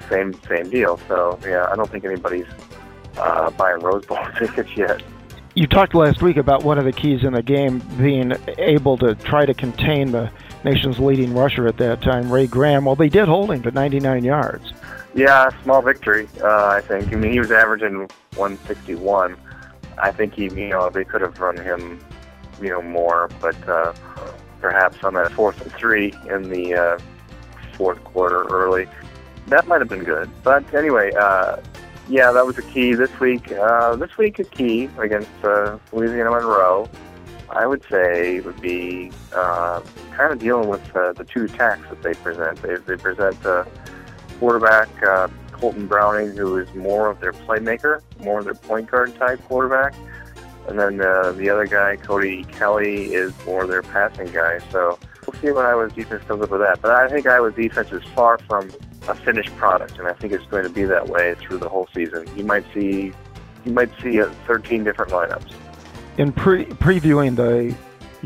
[0.10, 1.00] same same deal.
[1.08, 2.46] So yeah, I don't think anybody's
[3.18, 5.02] uh, buying Rose Bowl tickets yet.
[5.54, 9.16] You talked last week about one of the keys in the game being able to
[9.16, 10.32] try to contain the
[10.64, 12.86] nation's leading rusher at that time, Ray Graham.
[12.86, 14.72] Well, they did hold him to 99 yards.
[15.14, 17.12] Yeah, small victory, uh, I think.
[17.12, 19.36] I mean, he was averaging 161.
[19.98, 22.00] I think he, you know, they could have run him
[22.62, 23.94] you know more, but uh,
[24.60, 27.00] perhaps on that fourth and three in the uh,
[27.74, 28.88] fourth quarter early,
[29.48, 30.30] that might have been good.
[30.44, 31.58] But anyway, uh,
[32.08, 33.52] yeah, that was a key this week.
[33.52, 36.90] Uh, this week, a key against uh, Louisiana Monroe,
[37.50, 42.02] I would say, would be uh, kind of dealing with uh, the two attacks that
[42.02, 42.62] they present.
[42.62, 43.66] They, they present uh,
[44.40, 49.16] quarterback uh, Kolton Browning, who is more of their playmaker, more of their point guard
[49.16, 49.94] type quarterback
[50.72, 54.60] and then uh, the other guy, Cody Kelly, is more their passing guy.
[54.72, 56.82] So we'll see what Iowa's defense comes up with that.
[56.82, 58.72] But I think Iowa's defense is far from
[59.10, 61.90] a finished product, and I think it's going to be that way through the whole
[61.94, 62.26] season.
[62.38, 63.12] You might see,
[63.66, 65.52] you might see uh, 13 different lineups.
[66.18, 67.76] In pre- previewing the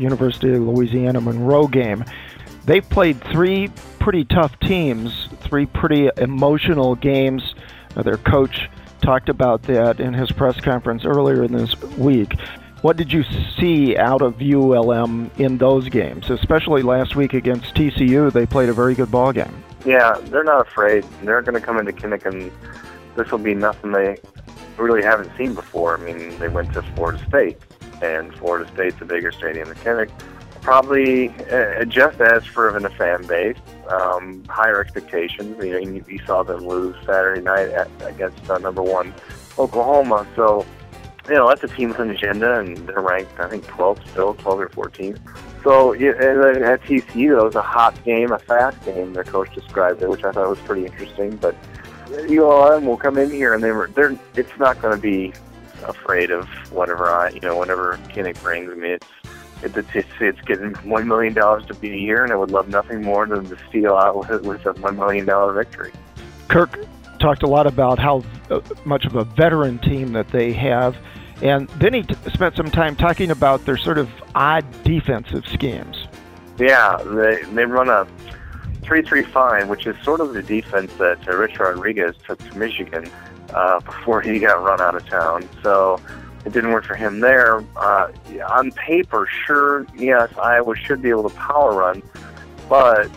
[0.00, 2.04] University of Louisiana Monroe game,
[2.64, 7.56] they played three pretty tough teams, three pretty emotional games.
[7.96, 8.68] Uh, their coach
[9.00, 12.34] talked about that in his press conference earlier in this week.
[12.82, 13.24] What did you
[13.58, 18.32] see out of ULM in those games, especially last week against TCU?
[18.32, 19.64] They played a very good ball game.
[19.84, 21.04] Yeah, they're not afraid.
[21.22, 22.52] They're going to come into Kinnick, and
[23.16, 24.18] this will be nothing they
[24.76, 25.98] really haven't seen before.
[25.98, 27.58] I mean, they went to Florida State,
[28.02, 30.10] and Florida State's a bigger stadium than Kinnick
[30.66, 33.56] probably uh, just as fervent a fan base,
[33.88, 35.56] um, higher expectations.
[35.62, 39.14] You know, you, saw them lose Saturday night at, against uh, number one
[39.58, 40.26] Oklahoma.
[40.36, 40.66] So,
[41.28, 44.34] you know, that's a team with an agenda, and they're ranked, I think, 12 still,
[44.34, 45.18] 12 or 14.
[45.64, 49.12] So, yeah, and at TCU, it was a hot game, a fast game.
[49.12, 51.36] Their coach described it, which I thought was pretty interesting.
[51.36, 51.56] But
[52.30, 55.32] ULM will come in here, and they were, they're, it's not going to be
[55.84, 58.70] afraid of whatever I, you know, whatever Kinnick brings.
[58.70, 59.06] I mean, it's
[59.62, 63.02] it's, it's, it's getting $1 million to be a year, and I would love nothing
[63.02, 65.92] more than to steal out with, with a $1 million victory.
[66.48, 66.78] Kirk
[67.18, 70.96] talked a lot about how uh, much of a veteran team that they have.
[71.42, 76.06] And then he t- spent some time talking about their sort of odd defensive schemes.
[76.58, 78.06] Yeah, they, they run a
[78.82, 83.10] 3-3-5, which is sort of the defense that uh, Rich Rodriguez took to Michigan
[83.52, 85.48] uh, before he got run out of town.
[85.62, 86.00] So
[86.46, 87.62] it didn't work for him there.
[87.76, 88.12] Uh,
[88.48, 92.02] on paper, sure, yes, Iowa should be able to power run,
[92.68, 93.10] but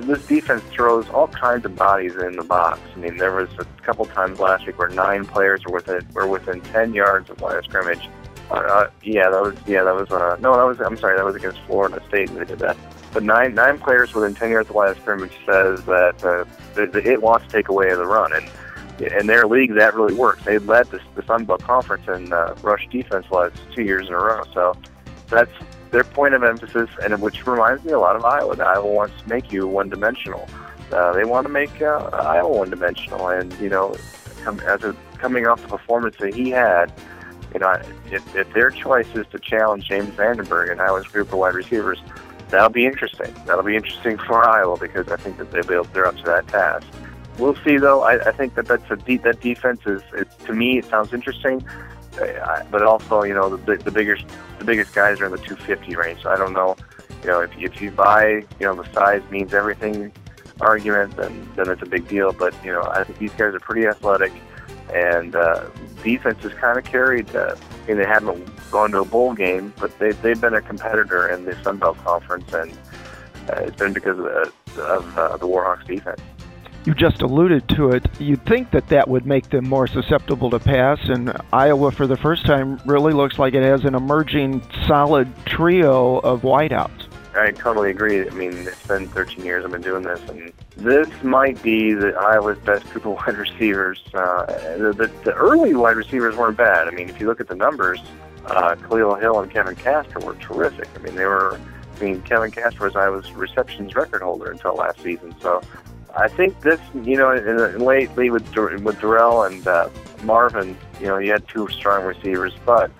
[0.00, 2.80] this defense throws all kinds of bodies in the box.
[2.96, 6.26] I mean, there was a couple times last week where nine players were within were
[6.26, 8.08] within ten yards of line of scrimmage.
[8.50, 11.24] Uh, uh, yeah, that was yeah, that was uh, no, that was I'm sorry, that
[11.26, 12.30] was against Florida State.
[12.30, 12.76] And they did that.
[13.12, 17.02] But nine nine players within ten yards of line of scrimmage says that uh, the,
[17.04, 18.48] it wants to take away the run, and
[19.02, 20.44] in their league, that really works.
[20.44, 24.14] They led the, the Sun Belt Conference in uh, rush defense last two years in
[24.14, 24.42] a row.
[24.52, 24.76] So
[25.28, 25.50] that's
[25.90, 28.56] their point of emphasis, and which reminds me a lot of Iowa.
[28.56, 30.48] Iowa wants to make you one-dimensional.
[30.90, 33.96] Uh, they want to make uh, Iowa one-dimensional, and you know,
[34.42, 36.92] come, as a, coming off the performance that he had,
[37.52, 37.70] you know,
[38.10, 42.00] if, if their choice is to challenge James Vandenberg and Iowa's group of wide receivers,
[42.48, 43.34] that'll be interesting.
[43.46, 46.86] That'll be interesting for Iowa because I think that they they're up to that task.
[47.38, 48.02] We'll see, though.
[48.02, 51.12] I, I think that that's a de- that defense is, it, to me, it sounds
[51.12, 51.66] interesting,
[52.20, 54.24] uh, but also, you know, the, the biggest
[54.58, 56.22] the biggest guys are in the 250 range.
[56.22, 56.76] So I don't know,
[57.22, 60.12] you know, if if you buy, you know, the size means everything
[60.60, 62.32] argument, then then it's a big deal.
[62.32, 64.32] But you know, I think these guys are pretty athletic,
[64.92, 65.66] and uh,
[66.02, 67.34] defense is kind of carried.
[67.34, 70.62] Uh, I mean, they haven't gone to a bowl game, but they they've been a
[70.62, 72.72] competitor in the Sun Belt Conference, and
[73.50, 76.20] uh, it's been because of, of uh, the Warhawks defense.
[76.84, 78.04] You just alluded to it.
[78.18, 82.16] You'd think that that would make them more susceptible to pass, and Iowa, for the
[82.16, 87.06] first time, really looks like it has an emerging solid trio of wideouts.
[87.34, 88.26] I totally agree.
[88.28, 92.14] I mean, it's been 13 years I've been doing this, and this might be the
[92.14, 94.02] Iowa's best group of wide receivers.
[94.12, 96.88] Uh, the, the, the early wide receivers weren't bad.
[96.88, 98.00] I mean, if you look at the numbers,
[98.46, 100.88] uh, Kahlil Hill and Kevin Kasper were terrific.
[100.94, 101.58] I mean, they were.
[101.96, 105.34] I mean, Kevin Kasper was Iowa's receptions record holder until last season.
[105.40, 105.62] So,
[106.14, 109.88] I think this, you know, in lately with with Derrell and uh,
[110.24, 112.90] Marvin, you know, you had two strong receivers, but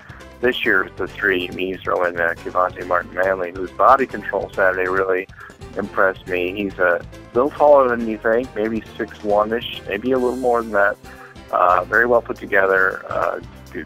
[0.40, 1.48] this year the three.
[1.48, 5.29] I mean, you uh, Kevonte Martin Manley, whose body control Saturday really
[5.77, 6.53] impressed me.
[6.55, 10.62] He's a little taller than you think, maybe six one ish, maybe a little more
[10.62, 10.96] than that.
[11.51, 13.40] Uh, very well put together, uh,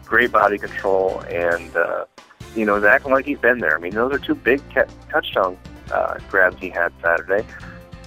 [0.05, 2.05] great body control, and uh,
[2.55, 3.75] you know, he's acting like he's been there.
[3.75, 5.57] I mean, those are two big ca- touchdown
[5.91, 7.45] uh, grabs he had Saturday.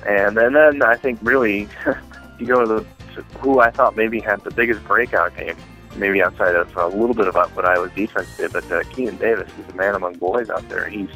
[0.07, 1.69] And, and then I think really,
[2.39, 2.81] you go to, the,
[3.15, 5.57] to who I thought maybe had the biggest breakout game
[5.97, 9.51] maybe outside of a little bit about what Iowa's defense did, but uh, Keenan Davis
[9.59, 10.89] is a man among boys out there.
[10.89, 11.09] He's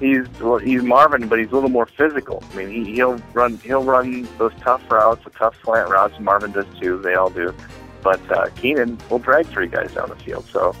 [0.00, 2.42] he's well, he's Marvin, but he's a little more physical.
[2.52, 6.18] I mean, he, he'll run he'll run those tough routes, the tough slant routes.
[6.20, 7.00] Marvin does too.
[7.02, 7.54] They all do.
[8.02, 10.46] But uh, Keenan will drag three guys down the field.
[10.52, 10.74] So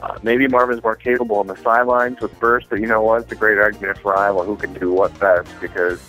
[0.00, 3.22] uh, maybe Marvin's more capable on the sidelines with burst, but you know what?
[3.22, 6.00] It's a great argument for Iowa who can do what best because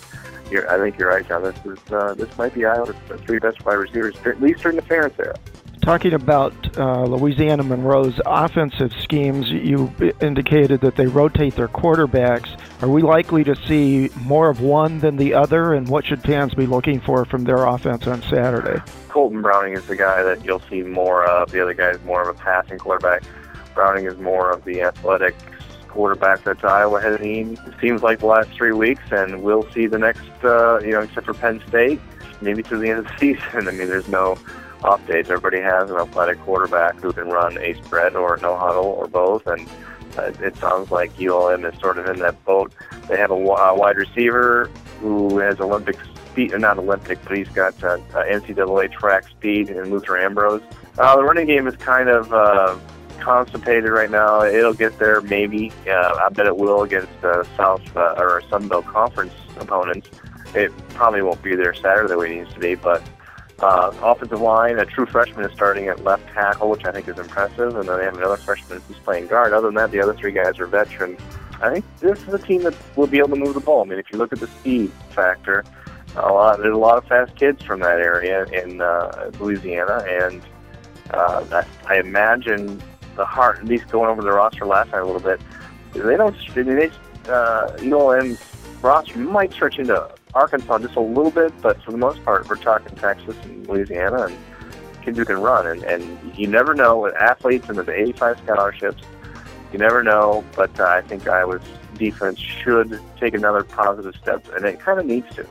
[0.54, 1.42] you're, I think you're right, John.
[1.42, 4.82] This is uh, this might be Iowa's three best wide receivers, at least during the
[4.82, 5.34] Ferentz era.
[5.82, 12.58] Talking about uh, Louisiana Monroe's offensive schemes, you indicated that they rotate their quarterbacks.
[12.82, 16.54] Are we likely to see more of one than the other, and what should fans
[16.54, 18.80] be looking for from their offense on Saturday?
[19.10, 21.50] Kolton Browning is the guy that you'll see more of.
[21.50, 23.22] The other guy is more of a passing quarterback.
[23.74, 25.34] Browning is more of the athletic
[25.94, 27.56] quarterback that Iowa has seen.
[27.80, 31.26] Seems like the last three weeks, and we'll see the next, uh, you know, except
[31.26, 32.00] for Penn State,
[32.40, 33.68] maybe to the end of the season.
[33.68, 34.36] I mean, there's no
[34.82, 35.30] off days.
[35.30, 39.46] Everybody has an athletic quarterback who can run a spread or no huddle or both,
[39.46, 39.68] and
[40.18, 42.72] uh, it sounds like ULM is sort of in that boat.
[43.08, 45.96] They have a, wide receiver who has Olympic
[46.30, 50.62] speed, uh, not Olympic, but he's got uh, uh, NCAA track speed in Luther Ambrose.
[50.98, 52.76] Uh, the running game is kind of uh,
[53.20, 54.42] constipated right now.
[54.42, 55.72] It'll get there maybe.
[55.88, 60.08] Uh, I bet it will against uh, South uh, or Sun Belt Conference opponents.
[60.54, 63.02] It probably won't be there Saturday the way it needs to be, but
[63.60, 67.18] uh, offensive line, a true freshman is starting at left tackle, which I think is
[67.18, 69.52] impressive, and then they have another freshman who's playing guard.
[69.52, 71.20] Other than that, the other three guys are veterans.
[71.62, 73.82] I think this is a team that will be able to move the ball.
[73.82, 75.64] I mean, if you look at the speed factor,
[76.16, 80.42] a lot there's a lot of fast kids from that area in uh, Louisiana, and
[81.10, 82.82] uh, I imagine
[83.16, 85.40] the heart, at least going over the roster last night a little bit,
[85.92, 86.36] they don't.
[86.54, 86.90] They,
[87.28, 88.40] uh, ULM's
[88.82, 92.56] roster might stretch into Arkansas just a little bit, but for the most part, we're
[92.56, 94.36] talking Texas and Louisiana and
[95.02, 95.66] kids who can run.
[95.66, 99.02] And, and you never know with athletes and the 85 scholarships,
[99.72, 100.44] you never know.
[100.56, 101.62] But uh, I think Iowa's
[101.94, 105.46] defense should take another positive step, and it kind of needs to.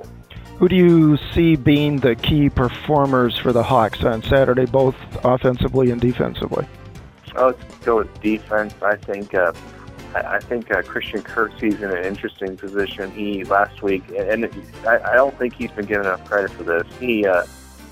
[0.57, 5.89] Who do you see being the key performers for the Hawks on Saturday, both offensively
[5.89, 6.67] and defensively?
[7.35, 8.73] Oh, let's go with defense.
[8.81, 9.53] I think uh,
[10.15, 13.11] I think uh, Christian Kirksey's in an interesting position.
[13.11, 14.45] He last week, and
[14.85, 16.85] I, I don't think he's been given enough credit for this.
[16.99, 17.45] He, uh,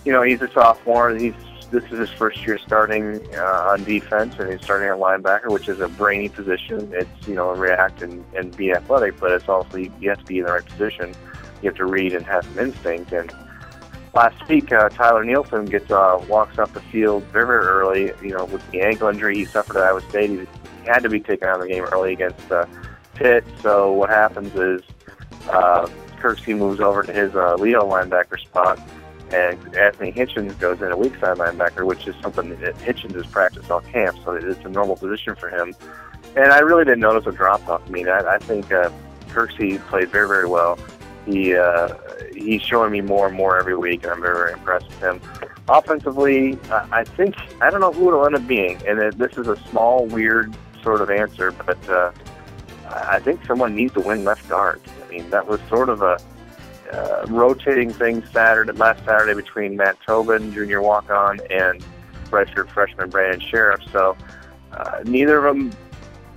[0.06, 1.15] you know, he's a sophomore.
[1.15, 1.34] He's
[1.71, 5.69] this is his first year starting uh, on defense, and he's starting at linebacker, which
[5.69, 6.91] is a brainy position.
[6.93, 10.39] It's you know react and, and be athletic, but it's also you have to be
[10.39, 11.15] in the right position.
[11.62, 13.13] You have to read and have some instinct.
[13.13, 13.34] And
[14.13, 18.12] last week, uh, Tyler Nielsen gets uh, walks off the field very early.
[18.21, 20.47] You know, with the ankle injury he suffered at Iowa State, he
[20.86, 22.65] had to be taken out of the game early against uh,
[23.15, 23.43] Pitt.
[23.62, 24.82] So what happens is
[25.50, 25.88] uh,
[26.19, 28.80] Kirksey moves over to his uh, Leo linebacker spot,
[29.32, 33.26] and Anthony Hitchens goes in a weak side linebacker, which is something that Hitchens has
[33.28, 35.74] practiced all camp, so it's a normal position for him.
[36.36, 37.82] and I really didn't notice a drop off.
[37.86, 38.89] I mean, I, I think uh,
[39.30, 40.78] Kirksey played very, very well.
[41.25, 41.93] He uh,
[42.34, 45.21] he's showing me more and more every week, and I'm very, very impressed with him.
[45.69, 49.55] Offensively, I think I don't know who it'll end up being, and this is a
[49.69, 52.12] small, weird sort of answer, but uh,
[52.89, 54.81] I think someone needs to win left guard.
[55.05, 56.17] I mean, that was sort of a
[56.91, 61.84] uh, rotating thing Saturday, last Saturday between Matt Tobin, junior walk-on, and
[62.31, 63.89] redshirt freshman Brandon Scherff.
[63.91, 64.17] So
[64.73, 65.71] uh, neither of them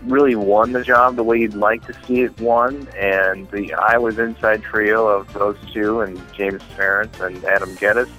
[0.07, 2.89] really won the job the way you'd like to see it won.
[2.97, 8.11] And the Iowa's inside trio of those two and James Ferentz and Adam Gettis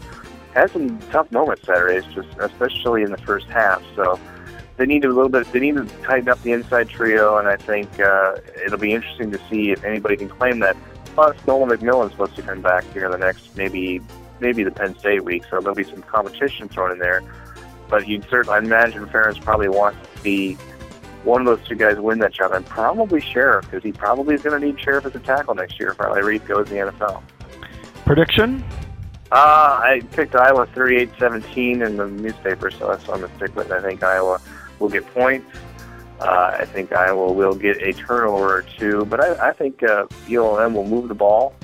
[0.54, 3.84] had some tough moments Saturdays, just especially in the first half.
[3.96, 4.20] So
[4.78, 5.52] they need a little bit.
[5.52, 9.32] They need to tighten up the inside trio, and I think uh, it'll be interesting
[9.32, 10.76] to see if anybody can claim that.
[11.14, 14.02] Plus, Nolan MacMillan's supposed to come back here in the next maybe
[14.42, 17.22] maybe the Penn State week, so there'll be some competition thrown in there.
[17.90, 20.58] But you'd certainly, I imagine Ferentz probably wants to see
[21.26, 24.44] one of those two guys win that job, and probably Scherff, because he probably is
[24.44, 26.80] going to need Scherff as a tackle next year if Riley Reiff goes to the
[26.80, 27.22] NFL.
[28.06, 28.64] Prediction?
[29.32, 33.56] Uh, I picked Iowa 38-17 in the newspaper, so that's what I'm going to stick
[33.56, 33.72] with.
[33.72, 34.40] I think Iowa
[34.80, 35.50] will get points.
[36.20, 40.06] Uh, I think Iowa will get a turnover or two, but I, I think uh,
[40.30, 41.56] ULM will move the ball.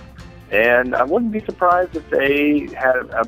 [0.50, 3.26] And I wouldn't be surprised if they had a,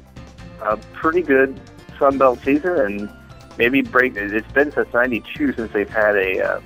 [0.61, 1.57] a pretty good
[1.97, 3.09] Sun Belt season and
[3.57, 4.15] maybe break.
[4.15, 6.61] It's been since '92 since they've had a, uh,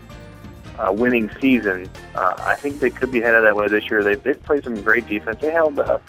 [0.79, 1.89] a winning season.
[2.15, 4.03] Uh, I think they could be headed that way this year.
[4.03, 5.41] They've, they've played some great defense.
[5.41, 5.99] They held uh,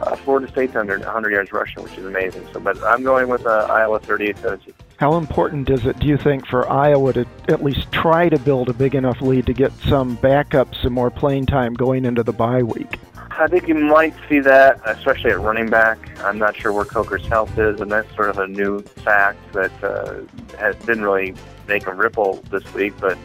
[0.00, 2.46] uh, Florida State under 100 yards rushing, which is amazing.
[2.52, 4.72] So, but I'm going with uh, Iowa 38-17.
[4.98, 8.68] How important is it, do you think, for Iowa to at least try to build
[8.68, 12.32] a big enough lead to get some backup, some more playing time going into the
[12.32, 12.98] bye week?
[13.40, 15.98] I think you might see that, especially at running back.
[16.20, 19.72] I'm not sure where Coker's health is, and that's sort of a new fact that
[19.82, 20.20] uh,
[20.58, 21.34] has, didn't really
[21.66, 23.16] make a ripple this week, but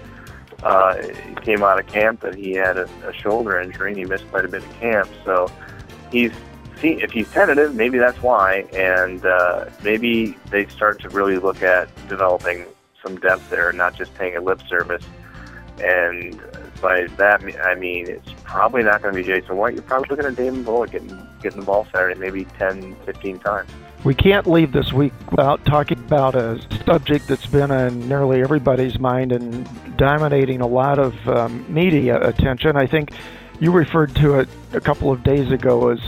[0.63, 4.05] uh, he came out of camp that he had a, a shoulder injury and he
[4.05, 5.09] missed quite a bit of camp.
[5.25, 5.51] So
[6.13, 6.31] he's
[6.79, 11.61] see if he's tentative, maybe that's why, and uh, maybe they start to really look
[11.61, 12.65] at developing
[13.03, 15.03] some depth there, not just paying a lip service.
[15.83, 16.39] And
[16.81, 19.73] by that, I mean it's probably not going to be Jason White.
[19.73, 23.69] You're probably looking at Damon Bullock getting getting the ball Saturday, maybe 10, 15 times.
[24.03, 28.99] We can't leave this week without talking about a subject that's been on nearly everybody's
[28.99, 29.67] mind and
[29.97, 32.77] dominating a lot of um, media attention.
[32.77, 33.11] I think
[33.59, 35.99] you referred to it a couple of days ago as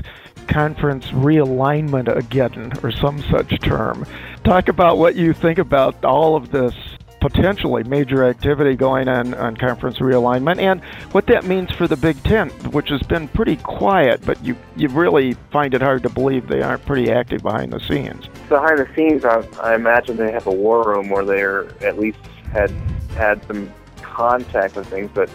[0.47, 4.05] conference realignment again, or some such term.
[4.43, 6.73] Talk about what you think about all of this
[7.19, 12.21] potentially major activity going on on conference realignment and what that means for the Big
[12.23, 16.47] Ten, which has been pretty quiet, but you you really find it hard to believe
[16.47, 18.27] they aren't pretty active behind the scenes.
[18.49, 22.19] Behind the scenes, I, I imagine they have a war room where they're at least
[22.51, 22.71] had
[23.15, 25.29] had some contact with things, but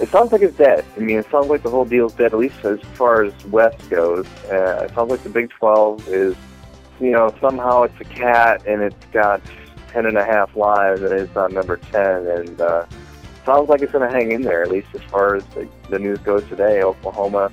[0.00, 0.84] it sounds like it's dead.
[0.96, 3.88] I mean, it sounds like the whole deal's dead, at least as far as West
[3.88, 4.26] goes.
[4.50, 6.36] Uh, it sounds like the Big 12 is,
[7.00, 9.40] you know, somehow it's a cat and it's got
[9.88, 12.26] ten and a half lives and it's on number 10.
[12.26, 12.86] And uh,
[13.44, 15.98] sounds like it's going to hang in there, at least as far as the, the
[15.98, 16.82] news goes today.
[16.82, 17.50] Oklahoma,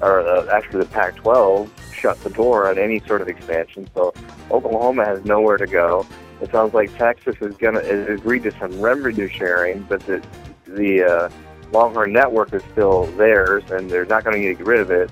[0.00, 3.88] or uh, actually the Pac 12, shut the door on any sort of expansion.
[3.94, 4.14] So
[4.50, 6.06] Oklahoma has nowhere to go.
[6.40, 10.22] It sounds like Texas is going to is agreed to some revenue sharing, but the
[10.66, 11.30] the uh,
[11.72, 15.10] Longhorn Network is still theirs, and they're not going to get rid of it.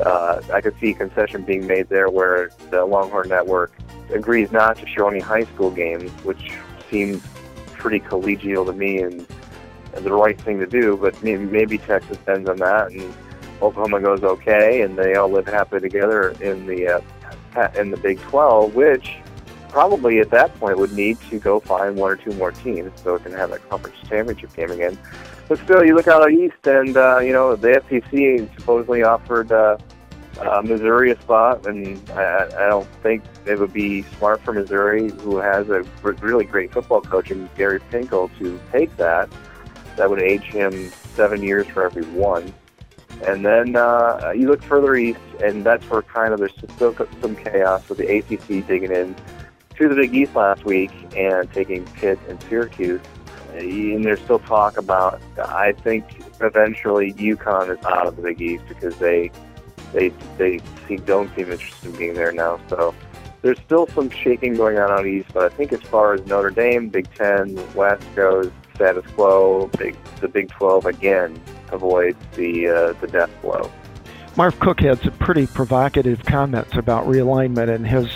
[0.00, 3.72] Uh, I could see a concession being made there where the Longhorn Network
[4.12, 6.52] agrees not to show any high school games, which
[6.90, 7.22] seems
[7.72, 9.26] pretty collegial to me and,
[9.94, 10.96] and the right thing to do.
[10.96, 13.14] But maybe, Texas bends on that, and
[13.62, 18.20] Oklahoma goes okay, and they all live happily together in the uh, in the Big
[18.20, 19.16] 12, which
[19.70, 23.14] probably at that point would need to go find one or two more teams so
[23.14, 24.98] it can have a conference championship game again.
[25.48, 29.78] But still, you look out east, and uh, you know the SEC supposedly offered uh,
[30.40, 35.10] uh, Missouri a spot, and I, I don't think it would be smart for Missouri,
[35.10, 39.30] who has a really great football coach in Gary Pinkel, to take that.
[39.96, 42.52] That would age him seven years for every one.
[43.26, 47.34] And then uh, you look further east, and that's where kind of there's still some
[47.36, 49.16] chaos with the ACC digging in
[49.76, 53.00] to the Big East last week and taking Pitt and Syracuse.
[53.56, 55.20] And there's still talk about.
[55.38, 56.04] I think
[56.40, 59.30] eventually UConn is out of the Big East because they
[59.92, 62.60] they they seem, don't seem interested in being there now.
[62.68, 62.94] So
[63.42, 65.30] there's still some shaking going on out east.
[65.32, 69.68] But I think as far as Notre Dame, Big Ten, West goes, status quo.
[69.78, 71.40] Big the Big 12 again
[71.72, 73.70] avoids the uh, the death blow.
[74.36, 78.06] Marv Cook had some pretty provocative comments about realignment in his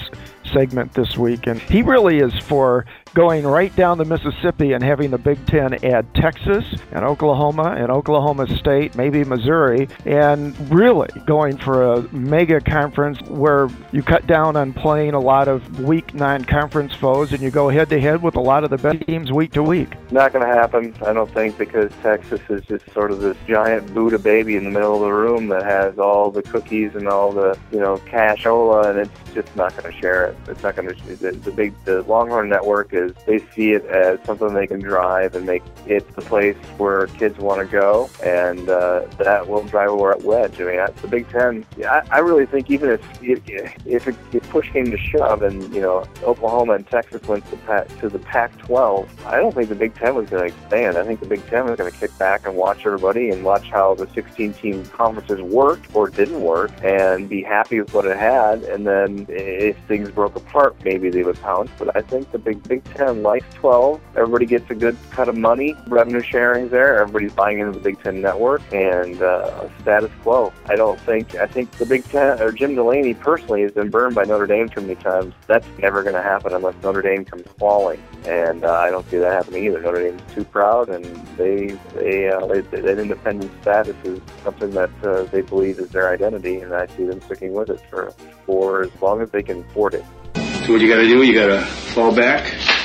[0.52, 2.84] segment this week, and he really is for
[3.14, 7.90] going right down the Mississippi and having the Big Ten add Texas and Oklahoma and
[7.90, 14.56] Oklahoma State, maybe Missouri, and really going for a mega conference where you cut down
[14.56, 18.22] on playing a lot of weak non conference foes and you go head to head
[18.22, 19.88] with a lot of the best teams week to week.
[20.10, 23.92] Not going to happen, I don't think, because Texas is just sort of this giant
[23.92, 27.32] Buddha baby in the middle of the room that has all the cookies and all
[27.32, 30.36] the, you know, cashola, and it's just not going to share it.
[30.48, 31.00] It's not going to.
[31.20, 32.92] The, the big, the Longhorn Network
[33.26, 37.38] they see it as something they can drive and make it the place where kids
[37.38, 40.60] want to go, and uh, that will drive a wedge.
[40.60, 41.64] I mean, the Big Ten.
[41.86, 45.80] I, I really think even if if, it, if push came to shove, and you
[45.80, 50.14] know, Oklahoma and Texas went to, to the Pac-12, I don't think the Big Ten
[50.14, 50.96] was going to expand.
[50.96, 53.68] I think the Big Ten was going to kick back and watch everybody and watch
[53.70, 58.62] how the 16-team conferences worked or didn't work, and be happy with what it had,
[58.64, 61.70] and then if things broke apart, maybe they would pounce.
[61.78, 64.00] But I think the Big Big Ten likes 12.
[64.16, 65.74] Everybody gets a good cut of money.
[65.86, 67.00] Revenue sharing there.
[67.00, 70.52] Everybody's buying into the Big Ten network, and uh, status quo.
[70.66, 71.34] I don't think.
[71.36, 74.68] I think the Big Ten or Jim Delany personally has been burned by Notre Dame
[74.68, 75.34] too many times.
[75.46, 79.18] That's never going to happen unless Notre Dame comes falling, and uh, I don't see
[79.18, 79.80] that happening either.
[79.80, 81.04] Notre Dame's too proud, and
[81.36, 86.12] they they uh, they, that independent status is something that uh, they believe is their
[86.12, 88.12] identity, and I see them sticking with it for
[88.46, 90.04] for as long as they can afford it.
[90.34, 91.22] So what you got to do?
[91.22, 92.79] You got to fall back.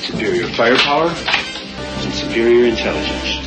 [0.00, 3.42] Superior firepower and superior intelligence.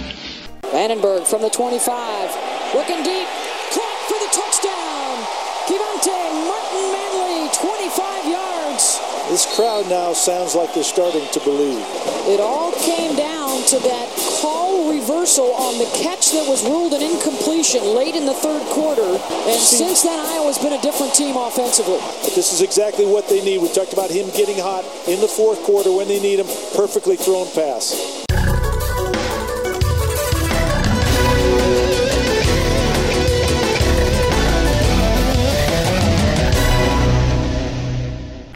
[0.72, 3.28] Vandenberg from the 25, looking deep,
[3.74, 5.18] caught for the touchdown.
[5.66, 9.00] Kevonte Martin Manley, 25 yards.
[9.30, 11.86] This crowd now sounds like they're starting to believe.
[12.26, 17.04] It all came down to that call reversal on the catch that was ruled an
[17.04, 19.04] incompletion late in the third quarter.
[19.04, 22.00] And since then, Iowa's been a different team offensively.
[22.24, 23.62] But this is exactly what they need.
[23.62, 26.48] We talked about him getting hot in the fourth quarter when they need him.
[26.76, 28.19] Perfectly thrown pass.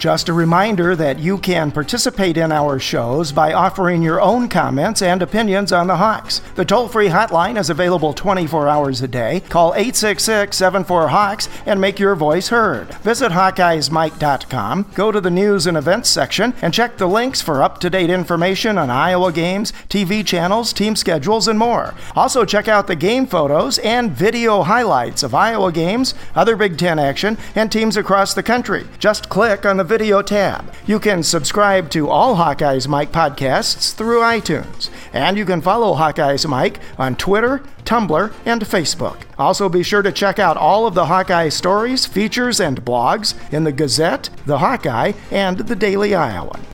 [0.03, 5.01] Just a reminder that you can participate in our shows by offering your own comments
[5.01, 6.41] and opinions on the Hawks.
[6.55, 9.39] The toll free hotline is available 24 hours a day.
[9.47, 12.93] Call 866 74 Hawks and make your voice heard.
[12.95, 17.79] Visit HawkeyesMike.com, go to the news and events section, and check the links for up
[17.79, 21.93] to date information on Iowa games, TV channels, team schedules, and more.
[22.13, 26.99] Also, check out the game photos and video highlights of Iowa games, other Big Ten
[26.99, 28.85] action, and teams across the country.
[28.99, 30.73] Just click on the video tab.
[30.87, 34.89] You can subscribe to all Hawkeyes Mike podcasts through iTunes.
[35.13, 39.21] And you can follow Hawkeyes Mike on Twitter, Tumblr, and Facebook.
[39.37, 43.65] Also, be sure to check out all of the Hawkeye stories, features, and blogs in
[43.65, 46.65] the Gazette, the Hawkeye, and the Daily Iowan.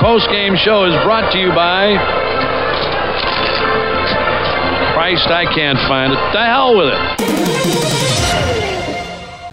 [0.00, 1.98] Post game show is brought to you by.
[4.94, 6.32] Christ, I can't find it.
[6.32, 8.71] The hell with it.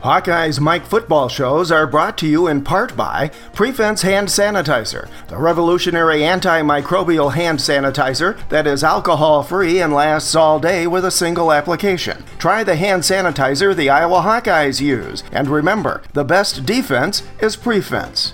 [0.09, 5.37] Hawkeye's Mike football shows are brought to you in part by Prefense Hand Sanitizer, the
[5.37, 11.51] revolutionary antimicrobial hand sanitizer that is alcohol free and lasts all day with a single
[11.51, 12.23] application.
[12.39, 18.33] Try the hand sanitizer the Iowa Hawkeyes use, and remember the best defense is Prefense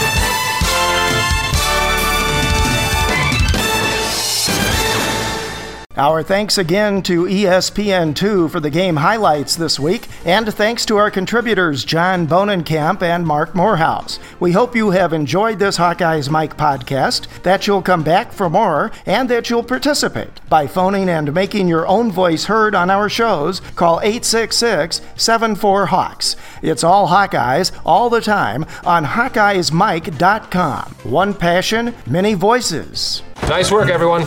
[5.97, 11.11] Our thanks again to ESPN2 for the game highlights this week, and thanks to our
[11.11, 14.17] contributors John Bohnenkamp and Marc Morehouse.
[14.39, 18.89] We hope you have enjoyed this Hawkeyes Mike podcast, that you'll come back for more,
[19.05, 20.39] and that you'll participate.
[20.47, 26.37] By phoning and making your own voice heard on our shows, call 866 74 Hawks.
[26.61, 30.95] It's all Hawkeyes, all the time, on HawkeyesMike.com.
[31.03, 33.23] One passion, many voices.
[33.47, 34.25] Nice work, everyone.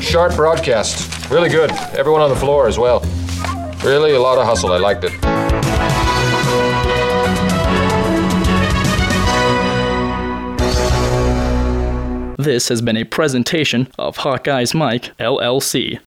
[0.00, 1.30] Sharp broadcast.
[1.30, 1.70] Really good.
[1.96, 3.00] Everyone on the floor as well.
[3.84, 4.72] Really a lot of hustle.
[4.72, 5.12] I liked it.
[12.38, 15.96] This has been a presentation of Hawkeyes Mike, LLC.